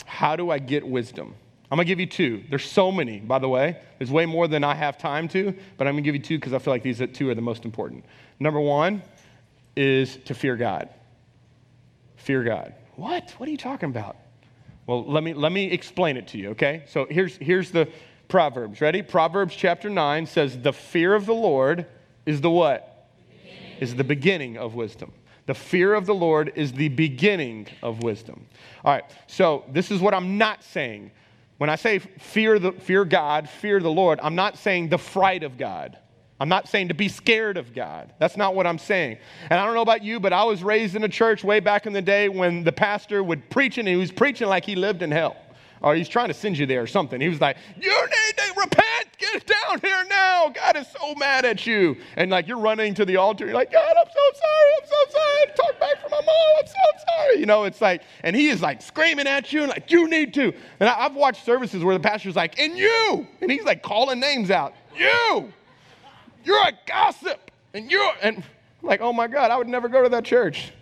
[0.06, 1.36] How do I get wisdom?
[1.74, 2.44] I'm going to give you two.
[2.48, 3.76] There's so many, by the way.
[3.98, 6.38] There's way more than I have time to, but I'm going to give you two
[6.38, 8.04] because I feel like these two are the most important.
[8.38, 9.02] Number one
[9.74, 10.88] is to fear God.
[12.14, 12.74] Fear God.
[12.94, 13.32] What?
[13.38, 14.16] What are you talking about?
[14.86, 16.84] Well, let me, let me explain it to you, okay?
[16.86, 17.88] So here's, here's the
[18.28, 18.80] Proverbs.
[18.80, 19.02] Ready?
[19.02, 21.86] Proverbs chapter 9 says, The fear of the Lord
[22.24, 23.08] is the what?
[23.42, 23.78] Beginning.
[23.80, 25.10] Is the beginning of wisdom.
[25.46, 28.46] The fear of the Lord is the beginning of wisdom.
[28.84, 31.10] All right, so this is what I'm not saying.
[31.58, 35.42] When I say fear, the, fear God, fear the Lord, I'm not saying the fright
[35.42, 35.98] of God.
[36.40, 38.12] I'm not saying to be scared of God.
[38.18, 39.18] That's not what I'm saying.
[39.48, 41.86] And I don't know about you, but I was raised in a church way back
[41.86, 45.02] in the day when the pastor would preach and he was preaching like he lived
[45.02, 45.36] in hell.
[45.84, 47.20] Or he's trying to send you there or something.
[47.20, 49.08] He was like, You need to repent.
[49.18, 50.48] Get down here now.
[50.48, 51.98] God is so mad at you.
[52.16, 53.44] And like you're running to the altar.
[53.44, 54.70] You're like, God, I'm so sorry.
[54.80, 55.46] I'm so sorry.
[55.54, 56.58] Talk back for my mom.
[56.58, 57.38] I'm so sorry.
[57.38, 60.32] You know, it's like, and he is like screaming at you and like, You need
[60.34, 60.54] to.
[60.80, 63.28] And I, I've watched services where the pastor's like, And you.
[63.42, 64.72] And he's like calling names out.
[64.96, 65.52] You.
[66.44, 67.50] You're a gossip.
[67.74, 70.72] And you're, and I'm like, oh my God, I would never go to that church.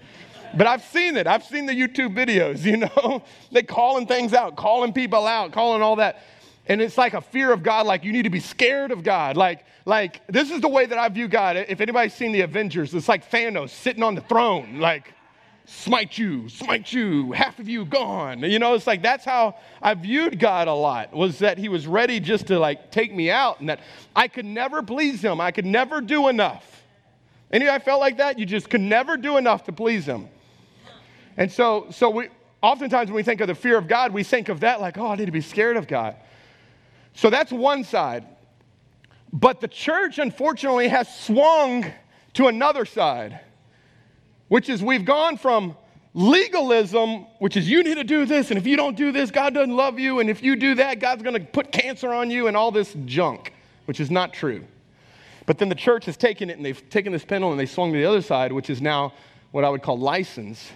[0.56, 1.26] But I've seen it.
[1.26, 3.22] I've seen the YouTube videos, you know?
[3.50, 6.22] they calling things out, calling people out, calling all that.
[6.66, 9.36] And it's like a fear of God, like you need to be scared of God.
[9.36, 11.56] Like, like this is the way that I view God.
[11.56, 15.12] If anybody's seen the Avengers, it's like Thanos sitting on the throne, like,
[15.64, 18.40] smite you, smite you, half of you gone.
[18.40, 21.86] You know, it's like that's how I viewed God a lot, was that he was
[21.86, 23.80] ready just to like take me out and that
[24.14, 25.40] I could never please him.
[25.40, 26.82] I could never do enough.
[27.50, 28.38] Any you felt like that?
[28.38, 30.28] You just could never do enough to please him.
[31.36, 32.28] And so, so we
[32.62, 35.08] oftentimes when we think of the fear of God, we think of that like, oh,
[35.08, 36.16] I need to be scared of God.
[37.14, 38.24] So that's one side.
[39.32, 41.86] But the church, unfortunately, has swung
[42.34, 43.40] to another side
[44.52, 45.74] which is we've gone from
[46.12, 49.54] legalism, which is you need to do this, and if you don't do this, God
[49.54, 52.48] doesn't love you, and if you do that, God's going to put cancer on you,
[52.48, 53.54] and all this junk,
[53.86, 54.62] which is not true.
[55.46, 57.94] But then the church has taken it and they've taken this pendulum and they swung
[57.94, 59.14] to the other side, which is now
[59.52, 60.70] what I would call license,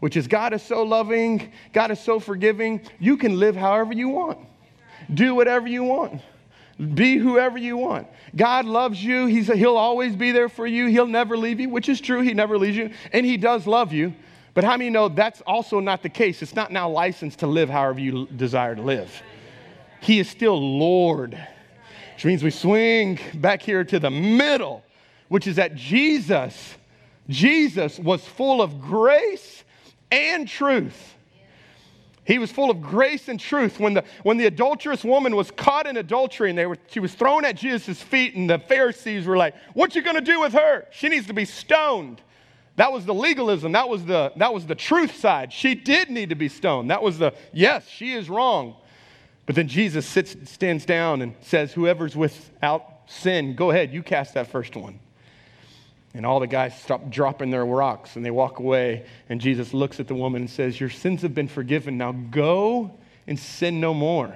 [0.00, 4.08] which is God is so loving, God is so forgiving, you can live however you
[4.08, 4.38] want,
[5.12, 6.20] do whatever you want.
[6.94, 8.06] Be whoever you want.
[8.34, 9.24] God loves you.
[9.26, 10.86] He's, he'll always be there for you.
[10.88, 12.20] He'll never leave you, which is true.
[12.20, 12.90] He never leaves you.
[13.12, 14.14] And He does love you.
[14.52, 16.42] But how many know that's also not the case?
[16.42, 19.22] It's not now licensed to live however you desire to live.
[20.00, 21.38] He is still Lord,
[22.14, 24.82] which means we swing back here to the middle,
[25.28, 26.74] which is that Jesus,
[27.28, 29.64] Jesus was full of grace
[30.10, 31.14] and truth.
[32.24, 33.78] He was full of grace and truth.
[33.78, 37.14] When the, when the adulterous woman was caught in adultery and they were, she was
[37.14, 40.86] thrown at Jesus' feet, and the Pharisees were like, What you gonna do with her?
[40.90, 42.20] She needs to be stoned.
[42.74, 43.72] That was the legalism.
[43.72, 45.52] That was the, that was the truth side.
[45.52, 46.90] She did need to be stoned.
[46.90, 48.76] That was the, yes, she is wrong.
[49.46, 54.34] But then Jesus sits, stands down and says, Whoever's without sin, go ahead, you cast
[54.34, 54.98] that first one.
[56.16, 59.04] And all the guys stop dropping their rocks and they walk away.
[59.28, 61.98] And Jesus looks at the woman and says, Your sins have been forgiven.
[61.98, 62.90] Now go
[63.26, 64.34] and sin no more.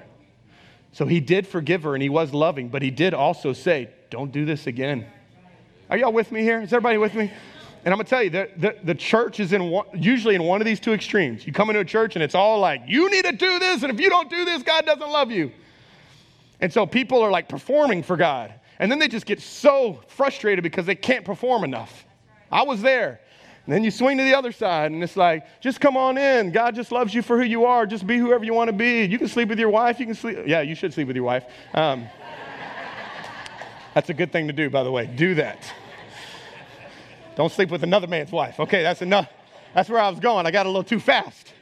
[0.93, 4.31] So he did forgive her and he was loving, but he did also say, Don't
[4.31, 5.07] do this again.
[5.89, 6.61] Are y'all with me here?
[6.61, 7.33] Is everybody with me?
[7.83, 10.61] And I'm to tell you, the, the, the, church is in one, usually in one
[10.61, 11.47] of these two extremes.
[11.47, 13.91] You come into a church and it's all like, you need to do this, and
[13.91, 15.51] if you don't do this, God doesn't love you.
[16.61, 18.53] And so people are like performing for God.
[18.81, 22.07] And then they just get so frustrated because they can't perform enough.
[22.51, 23.21] I was there.
[23.67, 26.51] And then you swing to the other side, and it's like, just come on in.
[26.51, 27.85] God just loves you for who you are.
[27.85, 29.05] Just be whoever you want to be.
[29.05, 30.01] You can sleep with your wife.
[30.01, 30.39] You can sleep.
[30.47, 31.45] Yeah, you should sleep with your wife.
[31.75, 32.09] Um,
[33.93, 35.07] that's a good thing to do, by the way.
[35.07, 35.63] Do that.
[37.37, 38.59] Don't sleep with another man's wife.
[38.59, 39.29] Okay, that's enough.
[39.75, 40.47] That's where I was going.
[40.47, 41.53] I got a little too fast.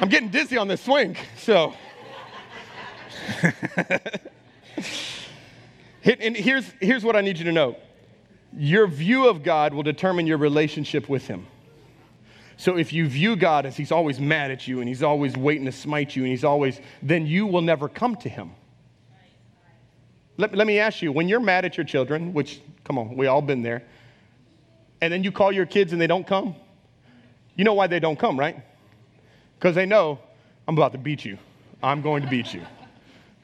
[0.00, 1.74] I'm getting dizzy on this swing, so.
[6.08, 7.76] And here's, here's what I need you to know
[8.56, 11.46] your view of God will determine your relationship with Him.
[12.56, 15.66] So if you view God as He's always mad at you and He's always waiting
[15.66, 18.52] to smite you and He's always, then you will never come to Him.
[20.38, 23.26] Let, let me ask you when you're mad at your children, which, come on, we
[23.26, 23.82] all been there,
[25.00, 26.56] and then you call your kids and they don't come,
[27.54, 28.56] you know why they don't come, right?
[29.58, 30.18] Because they know,
[30.66, 31.38] I'm about to beat you.
[31.82, 32.62] I'm going to beat you.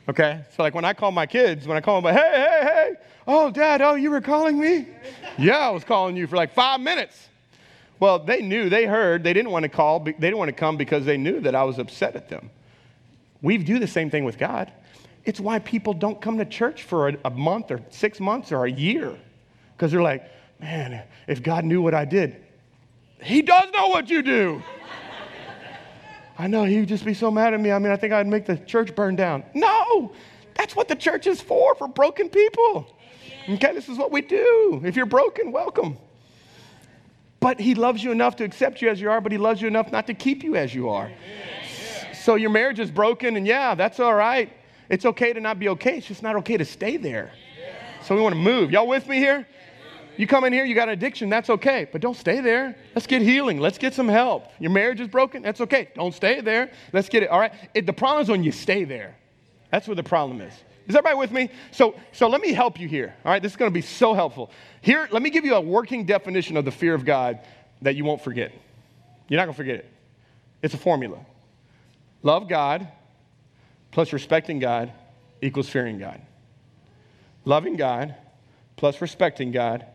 [0.08, 0.40] Okay?
[0.56, 2.92] So, like when I call my kids, when I call them, like, hey, hey, hey,
[3.26, 4.86] oh, dad, oh, you were calling me?
[5.38, 7.28] yeah, I was calling you for like five minutes.
[8.00, 10.76] Well, they knew, they heard, they didn't want to call, they didn't want to come
[10.76, 12.50] because they knew that I was upset at them.
[13.40, 14.72] We do the same thing with God.
[15.24, 18.66] It's why people don't come to church for a, a month or six months or
[18.66, 19.16] a year
[19.76, 22.36] because they're like, man, if God knew what I did,
[23.22, 24.62] He does know what you do.
[26.38, 27.70] I know He'd just be so mad at me.
[27.70, 29.44] I mean, I think I'd make the church burn down.
[29.55, 30.12] No,
[30.55, 32.87] that's what the church is for, for broken people.
[33.49, 34.81] Okay, this is what we do.
[34.85, 35.99] If you're broken, welcome.
[37.40, 39.68] But He loves you enough to accept you as you are, but He loves you
[39.68, 41.11] enough not to keep you as you are.
[42.23, 44.51] So your marriage is broken, and yeah, that's all right.
[44.88, 45.99] It's okay to not be okay.
[45.99, 47.33] It's just not okay to stay there.
[48.03, 48.70] So we want to move.
[48.70, 49.47] Y'all with me here?
[50.16, 51.87] You come in here, you got an addiction, that's okay.
[51.90, 52.77] But don't stay there.
[52.94, 53.61] Let's get healing.
[53.61, 54.46] Let's get some help.
[54.59, 55.88] Your marriage is broken, that's okay.
[55.94, 56.70] Don't stay there.
[56.92, 57.31] Let's get it.
[57.31, 57.53] All right.
[57.74, 59.16] It, the problem is when you stay there.
[59.70, 60.53] That's where the problem is.
[60.87, 61.48] Is everybody with me?
[61.72, 63.14] So, so let me help you here.
[63.24, 64.50] All right, this is going to be so helpful.
[64.83, 67.40] Here, let me give you a working definition of the fear of God
[67.81, 68.53] that you won't forget.
[69.29, 69.90] You're not going to forget it.
[70.62, 71.18] It's a formula.
[72.22, 72.87] Love God
[73.92, 74.92] plus respecting God
[75.40, 76.20] equals fearing God.
[77.44, 78.14] Loving God
[78.77, 79.87] plus respecting God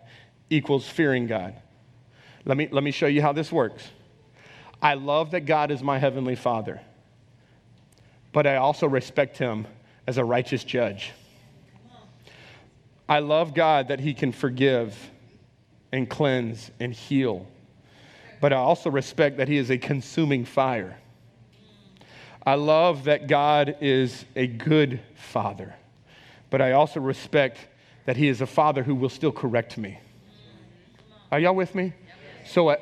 [0.50, 1.56] equals fearing God.
[2.46, 3.88] Let me, let me show you how this works.
[4.82, 6.82] I love that God is my heavenly Father,
[8.32, 9.68] but I also respect Him
[10.08, 11.12] as a righteous judge.
[13.08, 14.98] I love God that He can forgive
[15.92, 17.46] and cleanse and heal,
[18.40, 20.98] but I also respect that He is a consuming fire.
[22.46, 25.76] I love that God is a good Father,
[26.50, 27.60] but I also respect
[28.06, 30.00] that He is a Father who will still correct me.
[31.32, 31.94] Are y'all with me?
[32.46, 32.78] So a,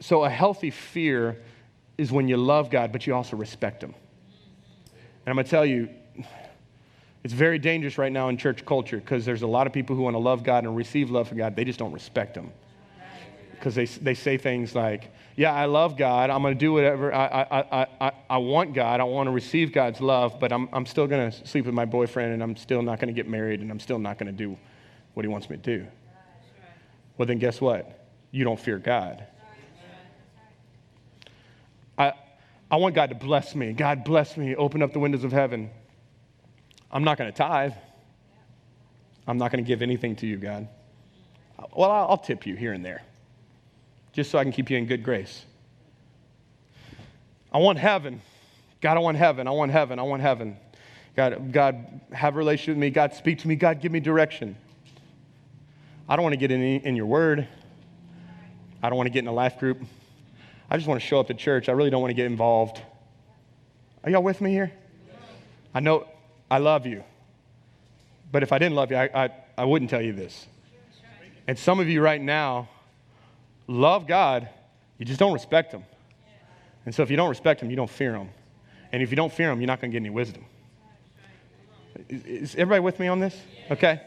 [0.00, 1.38] so a healthy fear
[1.96, 3.94] is when you love God, but you also respect Him.
[5.24, 5.88] And I'm going to tell you,
[7.22, 10.02] it's very dangerous right now in church culture because there's a lot of people who
[10.02, 11.56] want to love God and receive love from God.
[11.56, 12.50] They just don't respect Him.
[13.52, 16.30] Because they, they say things like, Yeah, I love God.
[16.30, 17.14] I'm going to do whatever.
[17.14, 19.00] I, I, I, I, want God.
[19.00, 21.84] I want to receive God's love, but I'm, I'm still going to sleep with my
[21.84, 24.36] boyfriend and I'm still not going to get married and I'm still not going to
[24.36, 24.56] do
[25.12, 25.86] what He wants me to do.
[27.20, 28.08] Well, then guess what?
[28.30, 29.26] You don't fear God.
[31.98, 32.14] I,
[32.70, 33.74] I want God to bless me.
[33.74, 34.56] God, bless me.
[34.56, 35.68] Open up the windows of heaven.
[36.90, 37.74] I'm not going to tithe.
[39.26, 40.66] I'm not going to give anything to you, God.
[41.76, 43.02] Well, I'll tip you here and there,
[44.14, 45.44] just so I can keep you in good grace.
[47.52, 48.22] I want heaven.
[48.80, 49.46] God, I want heaven.
[49.46, 49.98] I want heaven.
[49.98, 50.56] I want heaven.
[51.16, 52.88] God, God, have a relationship with me.
[52.88, 53.56] God, speak to me.
[53.56, 54.56] God, give me direction.
[56.10, 57.46] I don't want to get in, in your word.
[58.82, 59.80] I don't want to get in a life group.
[60.68, 61.68] I just want to show up to church.
[61.68, 62.82] I really don't want to get involved.
[64.02, 64.72] Are y'all with me here?
[65.72, 66.08] I know
[66.50, 67.04] I love you.
[68.32, 70.48] But if I didn't love you, I, I, I wouldn't tell you this.
[71.46, 72.68] And some of you right now
[73.68, 74.48] love God,
[74.98, 75.84] you just don't respect Him.
[76.86, 78.30] And so if you don't respect Him, you don't fear Him.
[78.90, 80.44] And if you don't fear Him, you're not going to get any wisdom.
[82.08, 83.40] Is everybody with me on this?
[83.70, 84.00] Okay.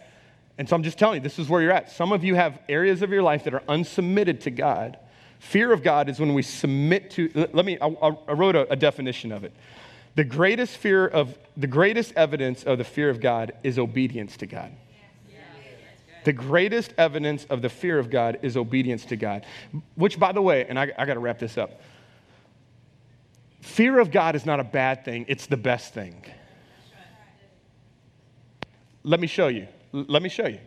[0.58, 1.92] And so I'm just telling you, this is where you're at.
[1.92, 4.98] Some of you have areas of your life that are unsubmitted to God.
[5.40, 8.76] Fear of God is when we submit to, let me, I, I wrote a, a
[8.76, 9.54] definition of it.
[10.16, 14.46] The greatest fear of, the greatest evidence of the fear of God is obedience to
[14.46, 14.72] God.
[16.24, 19.46] The greatest evidence of the fear of God is obedience to God.
[19.96, 21.82] Which, by the way, and I, I got to wrap this up
[23.64, 26.24] fear of God is not a bad thing, it's the best thing.
[29.04, 29.68] Let me show you.
[29.94, 30.60] Let me show you.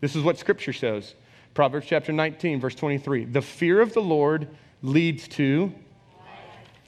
[0.00, 1.14] This is what scripture shows.
[1.54, 3.24] Proverbs chapter 19, verse 23.
[3.24, 4.48] The fear of the Lord
[4.82, 5.72] leads to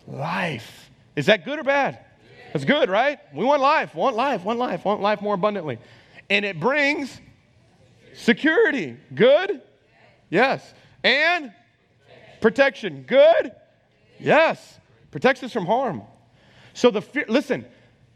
[0.07, 0.91] life.
[1.17, 1.99] Is that good or bad?
[2.53, 3.19] That's good, right?
[3.35, 5.79] We want life, want life, want life, want life more abundantly.
[6.29, 7.21] And it brings
[8.15, 8.99] security.
[9.15, 9.63] Good?
[10.29, 10.75] Yes.
[11.03, 11.53] And
[12.43, 13.05] protection.
[13.07, 13.53] Good?
[14.21, 14.79] Yes.
[15.11, 16.03] Protects us from harm.
[16.75, 17.65] So the fear, listen,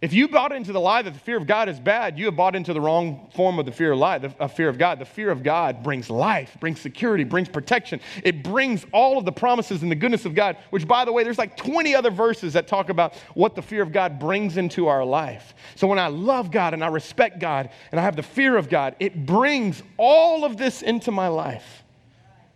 [0.02, 2.34] if you bought into the lie that the fear of God is bad, you have
[2.34, 4.98] bought into the wrong form of the fear of lie, the uh, fear of God.
[4.98, 8.00] The fear of God brings life, brings security, brings protection.
[8.24, 11.22] It brings all of the promises and the goodness of God, which by the way,
[11.22, 14.88] there's like 20 other verses that talk about what the fear of God brings into
[14.88, 15.54] our life.
[15.76, 18.68] So when I love God and I respect God and I have the fear of
[18.68, 21.84] God, it brings all of this into my life.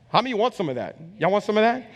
[0.09, 0.99] How many want some of that?
[1.21, 1.89] Y'all want some of that?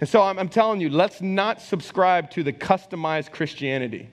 [0.00, 4.10] And so I'm, I'm telling you, let's not subscribe to the customized Christianity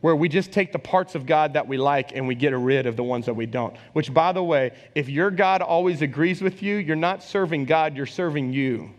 [0.00, 2.86] where we just take the parts of God that we like and we get rid
[2.86, 3.76] of the ones that we don't.
[3.92, 7.96] Which, by the way, if your God always agrees with you, you're not serving God,
[7.96, 8.90] you're serving you.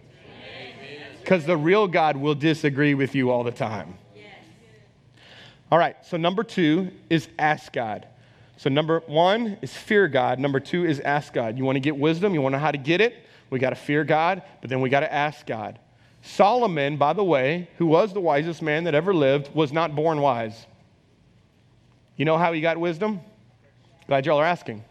[1.19, 3.95] Because the real God will disagree with you all the time.
[5.71, 8.05] All right, so number two is ask God.
[8.57, 10.37] So, number one is fear God.
[10.37, 11.57] Number two is ask God.
[11.57, 13.15] You want to get wisdom, you want to know how to get it?
[13.49, 15.79] We got to fear God, but then we got to ask God.
[16.21, 20.21] Solomon, by the way, who was the wisest man that ever lived, was not born
[20.21, 20.67] wise.
[22.17, 23.21] You know how he got wisdom?
[24.07, 24.83] Glad y'all are asking.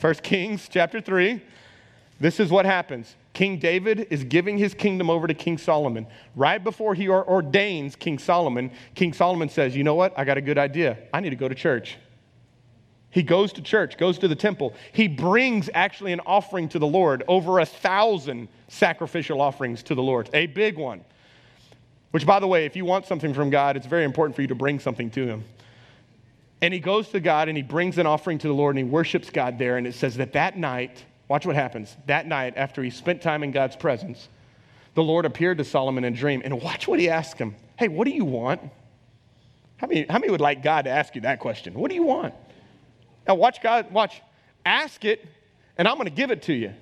[0.00, 1.40] 1 Kings chapter 3.
[2.18, 3.14] This is what happens.
[3.32, 6.06] King David is giving his kingdom over to King Solomon.
[6.34, 10.18] Right before he ordains King Solomon, King Solomon says, You know what?
[10.18, 10.98] I got a good idea.
[11.12, 11.98] I need to go to church.
[13.10, 14.74] He goes to church, goes to the temple.
[14.92, 20.02] He brings actually an offering to the Lord, over a thousand sacrificial offerings to the
[20.02, 21.04] Lord, a big one.
[22.10, 24.48] Which, by the way, if you want something from God, it's very important for you
[24.48, 25.44] to bring something to Him.
[26.62, 28.90] And he goes to God and he brings an offering to the Lord and he
[28.90, 29.76] worships God there.
[29.76, 31.96] And it says that that night, Watch what happens.
[32.06, 34.28] That night, after he spent time in God's presence,
[34.94, 36.40] the Lord appeared to Solomon in a dream.
[36.44, 38.60] And watch what he asked him Hey, what do you want?
[39.76, 41.74] How many, how many would like God to ask you that question?
[41.74, 42.32] What do you want?
[43.28, 44.22] Now, watch God, watch.
[44.64, 45.24] Ask it,
[45.76, 46.72] and I'm going to give it to you.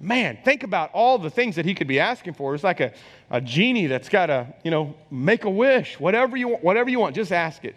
[0.00, 2.54] Man, think about all the things that he could be asking for.
[2.54, 2.92] It's like a,
[3.30, 6.00] a genie that's got to, you know, make a wish.
[6.00, 7.76] Whatever you want, whatever you want, just ask it.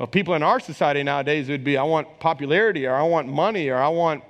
[0.00, 3.68] Well, people in our society nowadays would be, I want popularity, or I want money,
[3.68, 4.24] or I want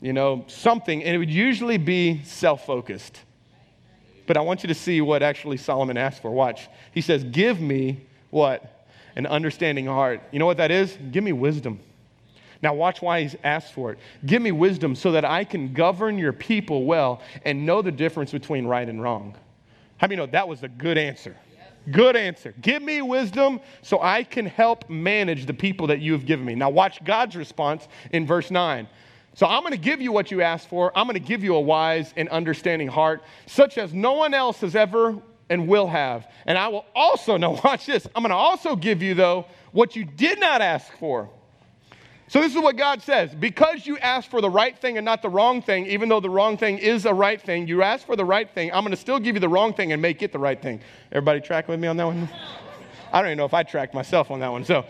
[0.00, 3.20] you know, something, and it would usually be self focused.
[4.26, 6.30] But I want you to see what actually Solomon asked for.
[6.30, 6.68] Watch.
[6.92, 8.00] He says, Give me
[8.30, 8.86] what?
[9.14, 10.22] An understanding heart.
[10.32, 10.96] You know what that is?
[11.10, 11.80] Give me wisdom.
[12.62, 13.98] Now, watch why he's asked for it.
[14.24, 18.32] Give me wisdom so that I can govern your people well and know the difference
[18.32, 19.36] between right and wrong.
[19.98, 21.36] How many know that was a good answer?
[21.90, 22.54] Good answer.
[22.60, 26.54] Give me wisdom so I can help manage the people that you have given me.
[26.54, 28.86] Now, watch God's response in verse 9.
[29.34, 30.92] So I'm going to give you what you asked for.
[30.96, 34.60] I'm going to give you a wise and understanding heart, such as no one else
[34.60, 35.16] has ever
[35.48, 36.28] and will have.
[36.46, 39.96] And I will also, now watch this, I'm going to also give you, though, what
[39.96, 41.30] you did not ask for.
[42.30, 43.34] So this is what God says.
[43.34, 46.30] Because you asked for the right thing and not the wrong thing, even though the
[46.30, 48.70] wrong thing is a right thing, you asked for the right thing.
[48.72, 50.80] I'm going to still give you the wrong thing and make it the right thing.
[51.10, 52.28] Everybody track with me on that one?
[53.12, 54.64] I don't even know if I tracked myself on that one.
[54.64, 54.84] So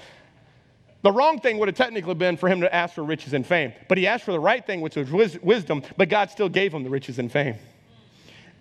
[1.01, 3.72] the wrong thing would have technically been for him to ask for riches and fame.
[3.88, 6.84] But he asked for the right thing, which was wisdom, but God still gave him
[6.84, 7.55] the riches and fame.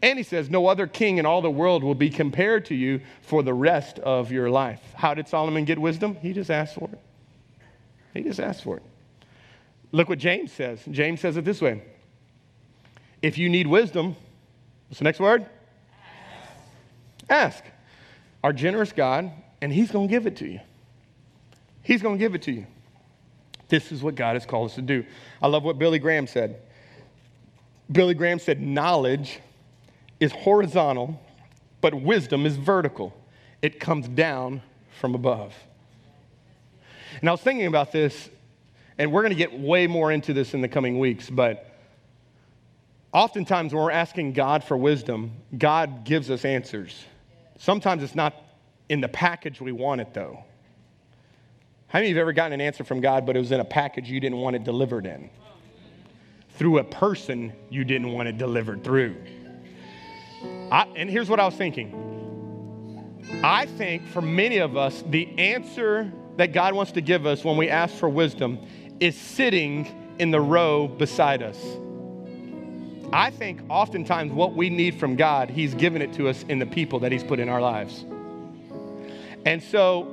[0.01, 3.01] And he says, No other king in all the world will be compared to you
[3.23, 4.79] for the rest of your life.
[4.95, 6.15] How did Solomon get wisdom?
[6.21, 6.99] He just asked for it.
[8.13, 8.83] He just asked for it.
[9.91, 10.81] Look what James says.
[10.89, 11.81] James says it this way
[13.21, 14.15] If you need wisdom,
[14.87, 15.45] what's the next word?
[17.29, 17.29] Ask.
[17.29, 17.63] Ask.
[18.43, 19.31] Our generous God,
[19.61, 20.61] and he's going to give it to you.
[21.83, 22.65] He's going to give it to you.
[23.67, 25.05] This is what God has called us to do.
[25.41, 26.61] I love what Billy Graham said.
[27.91, 29.39] Billy Graham said, Knowledge
[30.19, 31.19] is horizontal,
[31.81, 33.13] but wisdom is vertical.
[33.61, 34.61] It comes down
[34.99, 35.53] from above.
[37.19, 38.29] And I was thinking about this,
[38.97, 41.69] and we're going to get way more into this in the coming weeks, but
[43.11, 47.05] oftentimes when we're asking God for wisdom, God gives us answers.
[47.57, 48.35] Sometimes it's not
[48.87, 50.43] in the package we want it, though.
[51.87, 53.59] How many of you have ever gotten an answer from God, but it was in
[53.59, 55.29] a package you didn't want it delivered in?
[56.51, 59.15] Through a person you didn't want it delivered through.
[60.71, 62.05] I, and here's what I was thinking
[63.43, 67.57] I think for many of us, the answer that God wants to give us when
[67.57, 68.59] we ask for wisdom
[69.01, 71.61] is sitting in the row beside us.
[73.11, 76.65] I think oftentimes what we need from God, He's given it to us in the
[76.65, 78.05] people that He's put in our lives.
[79.45, 80.03] And so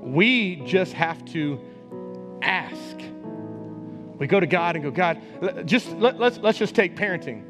[0.00, 1.60] we just have to
[2.40, 2.96] ask.
[4.16, 5.20] We go to God and go, God,
[5.66, 7.42] just let, let's let's just take parenting.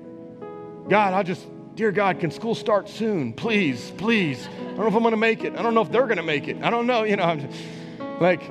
[0.89, 1.47] God, I'll just,
[1.77, 3.35] dear God, can school start soon?
[3.35, 4.49] Please, please.
[4.49, 5.55] I don't know if I'm gonna make it.
[5.55, 6.57] I don't know if they're gonna make it.
[6.62, 7.62] I don't know, you know, I'm just,
[8.21, 8.43] like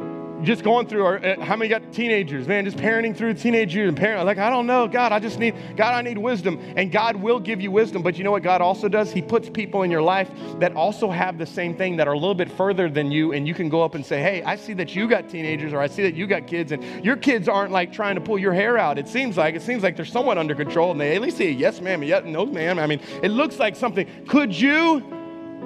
[0.43, 3.87] just going through our, uh, how many got teenagers, man, just parenting through teenage years
[3.87, 6.59] and parent, like, I don't know, God, I just need, God, I need wisdom.
[6.75, 8.01] And God will give you wisdom.
[8.01, 9.11] But you know what God also does?
[9.11, 12.17] He puts people in your life that also have the same thing that are a
[12.17, 13.33] little bit further than you.
[13.33, 15.79] And you can go up and say, hey, I see that you got teenagers or
[15.79, 18.53] I see that you got kids and your kids aren't like trying to pull your
[18.53, 18.97] hair out.
[18.97, 21.51] It seems like, it seems like they're somewhat under control and they at least say,
[21.51, 22.79] yes, ma'am, yes, no, ma'am.
[22.79, 24.07] I mean, it looks like something.
[24.27, 24.99] Could you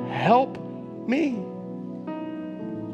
[0.10, 0.58] help
[1.08, 1.49] me?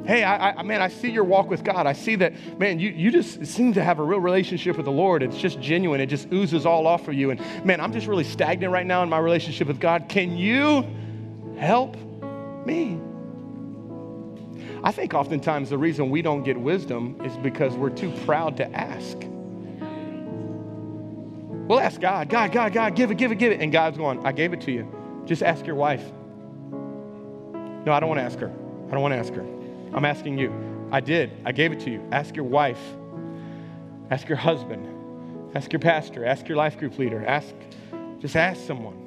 [0.06, 1.88] Hey, I, I, man, I see your walk with God.
[1.88, 4.91] I see that, man, you, you just seem to have a real relationship with the
[4.91, 5.24] Lord.
[5.24, 5.99] It's just genuine.
[5.99, 7.32] It just oozes all off of you.
[7.32, 10.08] And man, I'm just really stagnant right now in my relationship with God.
[10.08, 10.86] Can you
[11.58, 11.97] help
[12.66, 12.99] me?
[14.84, 18.72] I think oftentimes the reason we don't get wisdom is because we're too proud to
[18.76, 19.18] ask.
[21.68, 23.60] We'll ask God, God, God, God, give it, give it, give it.
[23.60, 25.24] And God's going, I gave it to you.
[25.26, 26.03] Just ask your wife.
[26.72, 28.49] No, I don't want to ask her.
[28.88, 29.55] I don't want to ask her.
[29.96, 30.54] I'm asking you.
[30.91, 31.32] I did.
[31.43, 32.08] I gave it to you.
[32.12, 32.82] Ask your wife.
[34.12, 34.96] Ask your husband.
[35.56, 37.56] Ask your pastor, ask your life group leader, ask,
[38.20, 39.02] just ask someone.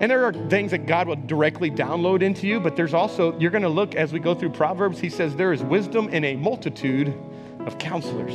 [0.00, 3.52] And there are things that God will directly download into you, but there's also, you're
[3.52, 6.34] going to look as we go through Proverbs, he says, there is wisdom in a
[6.34, 7.14] multitude
[7.60, 8.34] of counselors.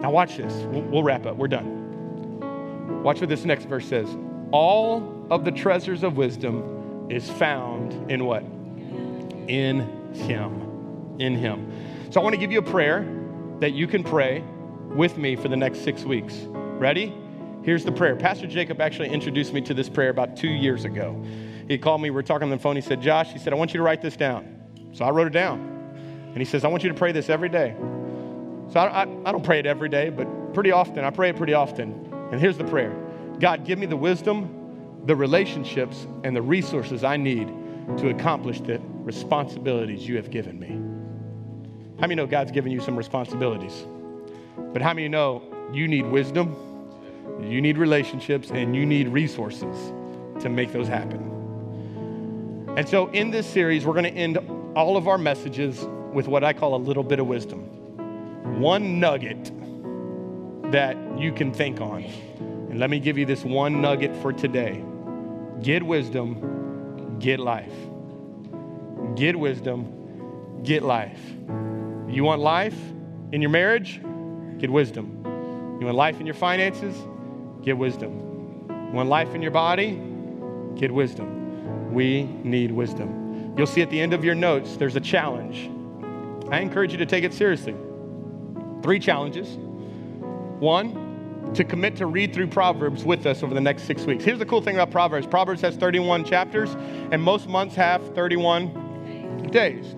[0.00, 0.52] Now, watch this.
[0.64, 1.36] We'll, wrap up.
[1.36, 3.02] We're done.
[3.04, 4.08] Watch what this next verse says.
[4.50, 8.42] All of the treasures of wisdom is found in what?
[9.48, 11.16] In Him.
[11.18, 11.70] In Him.
[12.10, 13.06] So I want to give you a prayer
[13.60, 14.44] that you can pray
[14.94, 16.34] with me for the next six weeks.
[16.48, 17.14] Ready?
[17.62, 18.14] Here's the prayer.
[18.14, 21.20] Pastor Jacob actually introduced me to this prayer about two years ago.
[21.66, 22.76] He called me, we were talking on the phone.
[22.76, 24.60] He said, Josh, he said, I want you to write this down.
[24.92, 25.60] So I wrote it down.
[26.28, 27.74] And he says, I want you to pray this every day.
[28.70, 31.04] So I, I, I don't pray it every day, but pretty often.
[31.04, 32.12] I pray it pretty often.
[32.30, 32.94] And here's the prayer
[33.38, 37.48] God, give me the wisdom, the relationships, and the resources I need
[37.98, 40.70] to accomplish the responsibilities you have given me.
[42.00, 43.86] How many know God's given you some responsibilities?
[44.72, 45.42] But how many know
[45.72, 46.56] you need wisdom,
[47.40, 49.92] you need relationships, and you need resources
[50.40, 51.30] to make those happen?
[52.76, 54.38] And so, in this series, we're going to end
[54.74, 57.60] all of our messages with what I call a little bit of wisdom.
[58.60, 59.52] One nugget
[60.72, 62.02] that you can think on.
[62.70, 64.82] And let me give you this one nugget for today
[65.62, 67.72] get wisdom, get life.
[69.16, 71.20] Get wisdom, get life.
[72.08, 72.76] You want life
[73.32, 74.00] in your marriage?
[74.58, 75.76] Get wisdom.
[75.80, 76.96] You want life in your finances?
[77.62, 78.66] Get wisdom.
[78.68, 80.00] You want life in your body?
[80.74, 81.92] Get wisdom.
[81.94, 83.54] We need wisdom.
[83.56, 85.70] You'll see at the end of your notes, there's a challenge.
[86.50, 87.74] I encourage you to take it seriously.
[88.82, 89.56] Three challenges.
[90.58, 94.24] One, to commit to read through Proverbs with us over the next six weeks.
[94.24, 96.74] Here's the cool thing about Proverbs Proverbs has 31 chapters,
[97.12, 98.83] and most months have 31
[99.54, 99.94] days.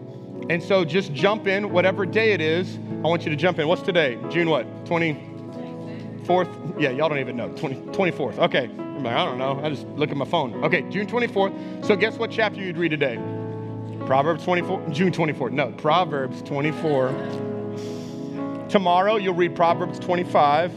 [0.48, 2.78] And so just jump in, whatever day it is.
[3.02, 3.66] I want you to jump in.
[3.66, 4.18] What's today?
[4.30, 4.66] June what?
[4.84, 6.80] 24th?
[6.80, 7.48] Yeah, y'all don't even know.
[7.48, 8.38] 20, 24th.
[8.38, 8.66] Okay.
[8.66, 9.58] I'm like, I don't know.
[9.64, 10.62] I just look at my phone.
[10.64, 11.84] Okay, June 24th.
[11.84, 13.18] So guess what chapter you'd read today?
[14.06, 15.52] Proverbs 24, June 24th.
[15.52, 17.08] No, Proverbs 24.
[18.68, 20.72] Tomorrow you'll read Proverbs 25.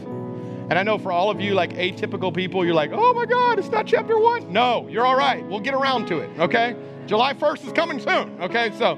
[0.70, 3.58] And I know for all of you, like atypical people, you're like, oh my God,
[3.58, 4.52] it's not chapter one.
[4.52, 5.44] No, you're all right.
[5.46, 6.76] We'll get around to it, okay?
[7.10, 8.70] July 1st is coming soon, okay?
[8.78, 8.94] So,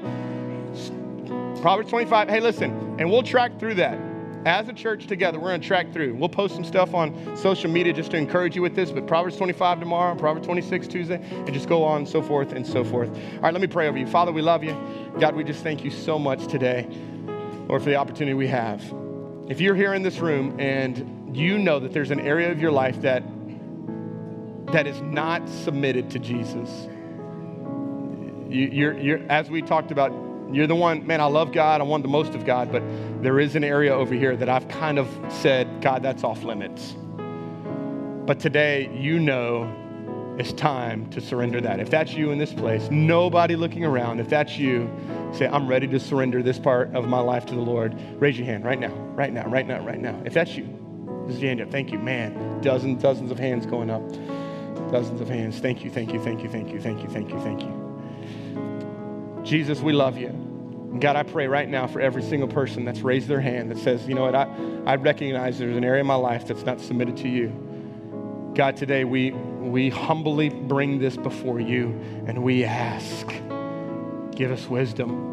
[1.62, 2.28] Proverbs 25.
[2.28, 3.98] Hey, listen, and we'll track through that.
[4.44, 6.16] As a church together, we're going to track through.
[6.16, 9.38] We'll post some stuff on social media just to encourage you with this, but Proverbs
[9.38, 13.08] 25 tomorrow, Proverbs 26 Tuesday, and just go on and so forth and so forth.
[13.08, 14.06] All right, let me pray over you.
[14.06, 14.76] Father, we love you.
[15.18, 16.86] God, we just thank you so much today,
[17.66, 18.82] Lord, for the opportunity we have.
[19.48, 22.72] If you're here in this room and you know that there's an area of your
[22.72, 23.22] life that
[24.66, 26.88] that is not submitted to Jesus,
[28.53, 30.12] you, you're, you're, as we talked about,
[30.53, 32.82] you're the one, man, I love God, I want the most of God, but
[33.22, 36.94] there is an area over here that I've kind of said, God, that's off limits.
[38.26, 39.78] But today, you know
[40.38, 41.78] it's time to surrender that.
[41.78, 44.90] If that's you in this place, nobody looking around, if that's you,
[45.32, 47.94] say, I'm ready to surrender this part of my life to the Lord.
[48.20, 50.20] Raise your hand right now, right now, right now, right now.
[50.24, 50.64] If that's you,
[51.26, 51.70] this is your hand up.
[51.70, 52.61] Thank you, man.
[52.62, 54.03] Dozens, dozens of hands going up.
[54.90, 55.59] Dozens of hands.
[55.59, 57.82] Thank you, thank you, thank you, thank you, thank you, thank you, thank you.
[59.45, 60.28] Jesus, we love you.
[61.01, 64.07] God, I pray right now for every single person that's raised their hand that says,
[64.07, 64.47] you know what, I,
[64.86, 68.53] I recognize there's an area of my life that's not submitted to you.
[68.55, 71.88] God, today we, we humbly bring this before you
[72.26, 73.26] and we ask,
[74.32, 75.32] give us wisdom.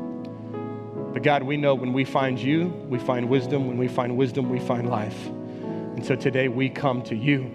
[1.14, 3.68] But God, we know when we find you, we find wisdom.
[3.68, 5.26] When we find wisdom, we find life.
[5.26, 7.52] And so today we come to you.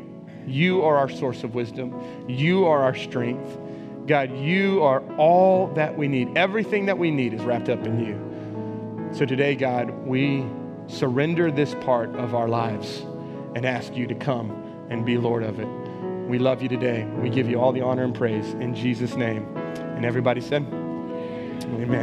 [0.46, 3.58] You are our source of wisdom, you are our strength.
[4.06, 6.36] God, you are all that we need.
[6.36, 9.14] Everything that we need is wrapped up in you.
[9.16, 10.44] So today, God, we
[10.88, 13.06] surrender this part of our lives
[13.54, 14.50] and ask you to come
[14.90, 15.68] and be Lord of it.
[16.28, 17.04] We love you today.
[17.18, 19.46] We give you all the honor and praise in Jesus' name.
[19.56, 22.02] And everybody said, Amen.